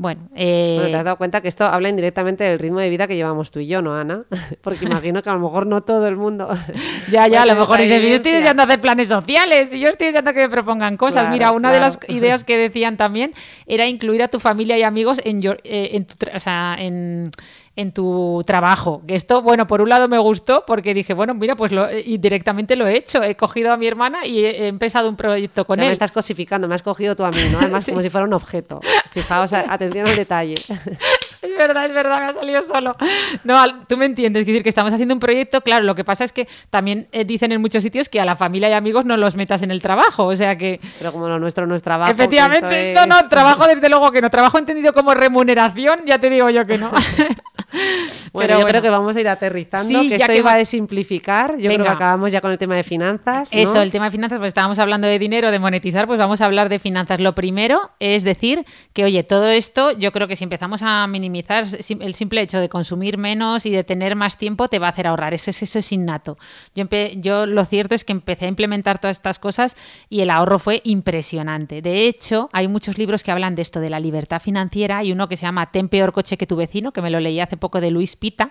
[0.00, 3.06] bueno, eh, Bueno, te has dado cuenta que esto habla indirectamente del ritmo de vida
[3.06, 4.24] que llevamos tú y yo, ¿no, Ana?
[4.62, 6.48] Porque imagino que a lo mejor no todo el mundo.
[7.10, 8.32] Ya, ya, a lo mejor dices, yo estoy evidencia".
[8.36, 11.22] deseando hacer planes sociales y yo estoy deseando que me propongan cosas.
[11.24, 13.32] Claro, Mira, una de las ideas que decían también
[13.66, 17.30] era incluir a tu familia y amigos en, your- eh, en, tu, o sea, en,
[17.76, 19.02] en tu trabajo.
[19.06, 22.76] Esto, bueno, por un lado me gustó porque dije, bueno, mira, pues lo, y directamente
[22.76, 23.22] lo he hecho.
[23.22, 25.86] He cogido a mi hermana y he, he empezado un proyecto O con sea, me
[25.88, 25.92] él.
[25.92, 27.58] estás cosificando, me has cogido tú a mí, ¿no?
[27.58, 27.92] Además, Sí.
[27.92, 28.80] como si fuera un objeto.
[29.12, 30.54] Fijaos, atención al detalle.
[31.42, 32.92] Es verdad, es verdad, me ha salido solo.
[33.44, 33.56] No,
[33.86, 36.34] tú me entiendes, es decir, que estamos haciendo un proyecto, claro, lo que pasa es
[36.34, 39.36] que también eh, dicen en muchos sitios que a la familia y amigos no los
[39.36, 40.80] metas en el trabajo, o sea que...
[40.98, 42.14] Pero como lo nuestro no es trabajo.
[42.14, 44.28] que Efectivamente, no, es- no, trabajo desde luego que no.
[44.28, 46.90] Trabajo entendido como remuneración, ya te digo yo que no.
[48.32, 50.56] Bueno, Pero yo creo que vamos a ir aterrizando, Sí, que esto que iba va-
[50.56, 51.52] de simplificar.
[51.56, 51.84] Yo creo Venga.
[51.84, 53.52] que acabamos ya con el tema de finanzas.
[53.52, 53.58] ¿no?
[53.58, 56.44] Eso, el tema de finanzas, pues estábamos hablando de dinero, de monetizar, pues vamos a
[56.44, 57.20] hablar de finanzas.
[57.20, 61.64] Lo primero es decir que, oye, todo esto, yo creo que si empezamos a minimizar
[62.00, 65.08] el simple hecho de consumir menos y de tener más tiempo, te va a hacer
[65.08, 65.34] ahorrar.
[65.34, 66.38] Eso, es- eso es innato.
[66.76, 66.84] Yo,
[67.16, 69.76] yo lo cierto es que empecé a implementar todas estas cosas
[70.08, 71.82] y el ahorro fue impresionante.
[71.82, 75.28] De hecho, hay muchos libros que hablan de esto, de la libertad financiera, y uno
[75.28, 77.80] que se llama Ten peor coche que tu vecino, que me lo leí hace poco
[77.80, 78.50] de Luis Pita,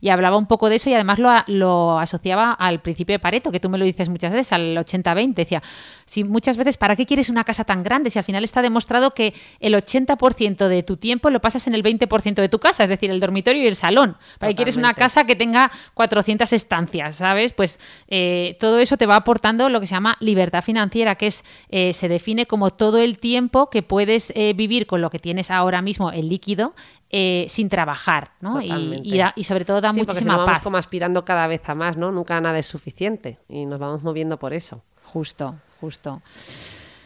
[0.00, 3.50] y hablaba un poco de eso y además lo, lo asociaba al principio de Pareto,
[3.50, 5.34] que tú me lo dices muchas veces, al 80-20.
[5.34, 5.62] Decía,
[6.08, 8.08] si muchas veces, ¿para qué quieres una casa tan grande?
[8.10, 11.82] Si al final está demostrado que el 80% de tu tiempo lo pasas en el
[11.82, 14.16] 20% de tu casa, es decir, el dormitorio y el salón.
[14.38, 17.52] ¿Para qué quieres una casa que tenga 400 estancias, ¿sabes?
[17.52, 17.78] Pues
[18.08, 21.92] eh, todo eso te va aportando lo que se llama libertad financiera, que es eh,
[21.92, 25.82] se define como todo el tiempo que puedes eh, vivir con lo que tienes ahora
[25.82, 26.74] mismo, el líquido,
[27.10, 28.60] eh, sin trabajar, ¿no?
[28.62, 30.62] Y, da- y sobre todo da Sí, porque si muchísima no vamos paz.
[30.62, 32.12] como aspirando cada vez a más, ¿no?
[32.12, 34.82] Nunca nada es suficiente y nos vamos moviendo por eso.
[35.04, 36.20] Justo, justo.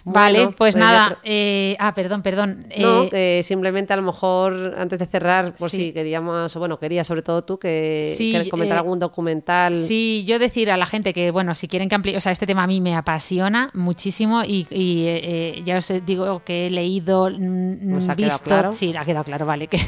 [0.05, 1.19] Vale, Bueno, pues nada.
[1.23, 2.67] eh, ah, perdón, perdón.
[2.77, 5.77] No, eh, simplemente a lo mejor antes de cerrar, por Sí.
[5.77, 9.77] si queríamos, o bueno, quería sobre todo tú que, Sí, que comentar eh, algún documental.
[9.77, 12.47] Sí, yo decir a la gente que, bueno, si quieren que amplíe, o sea, este
[12.47, 17.89] tema a mí me apasiona muchísimo y, y, ya os digo que he leído, mm,
[17.93, 18.73] ¿Nos ha quedado visto, claro?
[18.73, 19.79] sí, ha quedado claro, vale, que,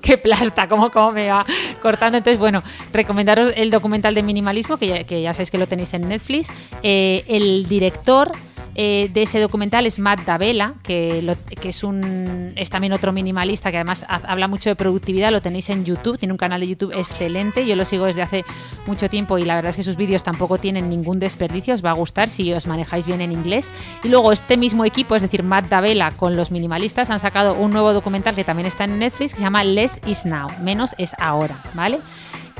[0.00, 1.44] que plasta, como, como me va
[1.82, 2.16] cortando.
[2.18, 5.94] Entonces, bueno, recomendaros el documental de minimalismo, que ya, que ya sabéis que lo tenéis
[5.94, 6.48] en Netflix.
[6.82, 8.30] El director
[8.80, 13.72] eh, de ese documental es Matt Davella, que, que es, un, es también otro minimalista
[13.72, 16.68] que además ha- habla mucho de productividad, lo tenéis en YouTube, tiene un canal de
[16.68, 18.44] YouTube excelente, yo lo sigo desde hace
[18.86, 21.90] mucho tiempo y la verdad es que sus vídeos tampoco tienen ningún desperdicio, os va
[21.90, 23.70] a gustar si os manejáis bien en inglés.
[24.04, 27.72] Y luego este mismo equipo, es decir, Matt Davella con los minimalistas, han sacado un
[27.72, 31.14] nuevo documental que también está en Netflix que se llama Less is Now, menos es
[31.18, 31.98] ahora, ¿vale?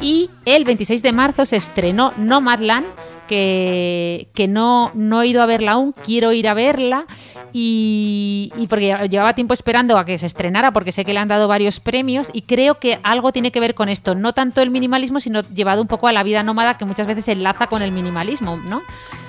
[0.01, 2.87] Y el 26 de marzo se estrenó Nomadland,
[3.29, 7.07] que, que no, no he ido a verla aún, quiero ir a verla
[7.53, 11.29] y, y porque llevaba tiempo esperando a que se estrenara porque sé que le han
[11.29, 14.71] dado varios premios y creo que algo tiene que ver con esto, no tanto el
[14.71, 17.83] minimalismo, sino llevado un poco a la vida nómada que muchas veces se enlaza con
[17.83, 18.83] el minimalismo, ¿no?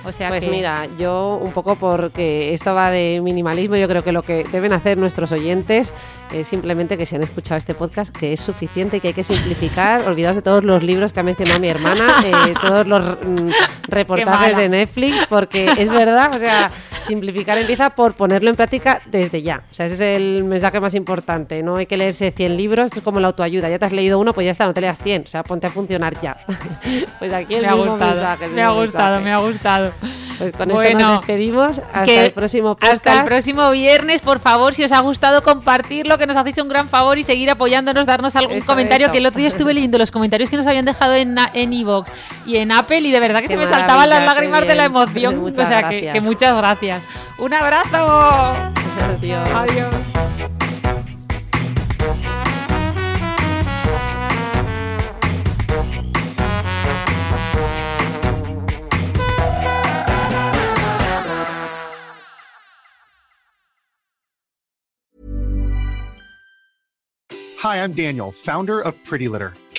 [0.04, 4.02] O sea Pues que- mira, yo un poco porque esto va de minimalismo, yo creo
[4.02, 5.92] que lo que deben hacer nuestros oyentes
[6.32, 9.24] es simplemente que si han escuchado este podcast, que es suficiente y que hay que
[9.24, 13.50] simplificar, olvidaos de todos los libros que ha mencionado mi hermana, eh, todos los mm,
[13.88, 16.70] reportajes de Netflix, porque es verdad, o sea,
[17.10, 19.62] simplificar empieza por ponerlo en práctica desde ya.
[19.70, 21.62] O sea, ese es el mensaje más importante.
[21.62, 23.68] No hay que leerse 100 libros, esto es como la autoayuda.
[23.68, 25.22] Ya te has leído uno, pues ya está, no te leas 100.
[25.24, 26.36] O sea, ponte a funcionar ya.
[27.18, 28.48] pues aquí el me ha gustado, mensaje.
[28.48, 29.24] me ha gustado, mensaje.
[29.24, 29.92] me ha gustado.
[30.38, 31.80] Pues con esto nos despedimos.
[31.92, 32.94] Hasta el próximo podcast.
[33.06, 36.68] Hasta el próximo viernes, por favor, si os ha gustado compartirlo, que nos hacéis un
[36.68, 39.12] gran favor y seguir apoyándonos, darnos algún Eso, comentario, eso.
[39.12, 41.72] que el otro día estuve leyendo los comentarios que nos habían dejado en na- en
[41.74, 42.10] iVoox
[42.46, 44.84] y en Apple y de verdad que Qué se me saltaban las lágrimas de la
[44.86, 45.52] emoción.
[45.58, 46.99] O sea, que muchas gracias.
[47.38, 48.06] Un abrazo.
[49.14, 49.50] Adiós.
[49.50, 49.94] Adiós.
[67.60, 69.52] Hi, I'm Daniel, founder of Pretty Litter.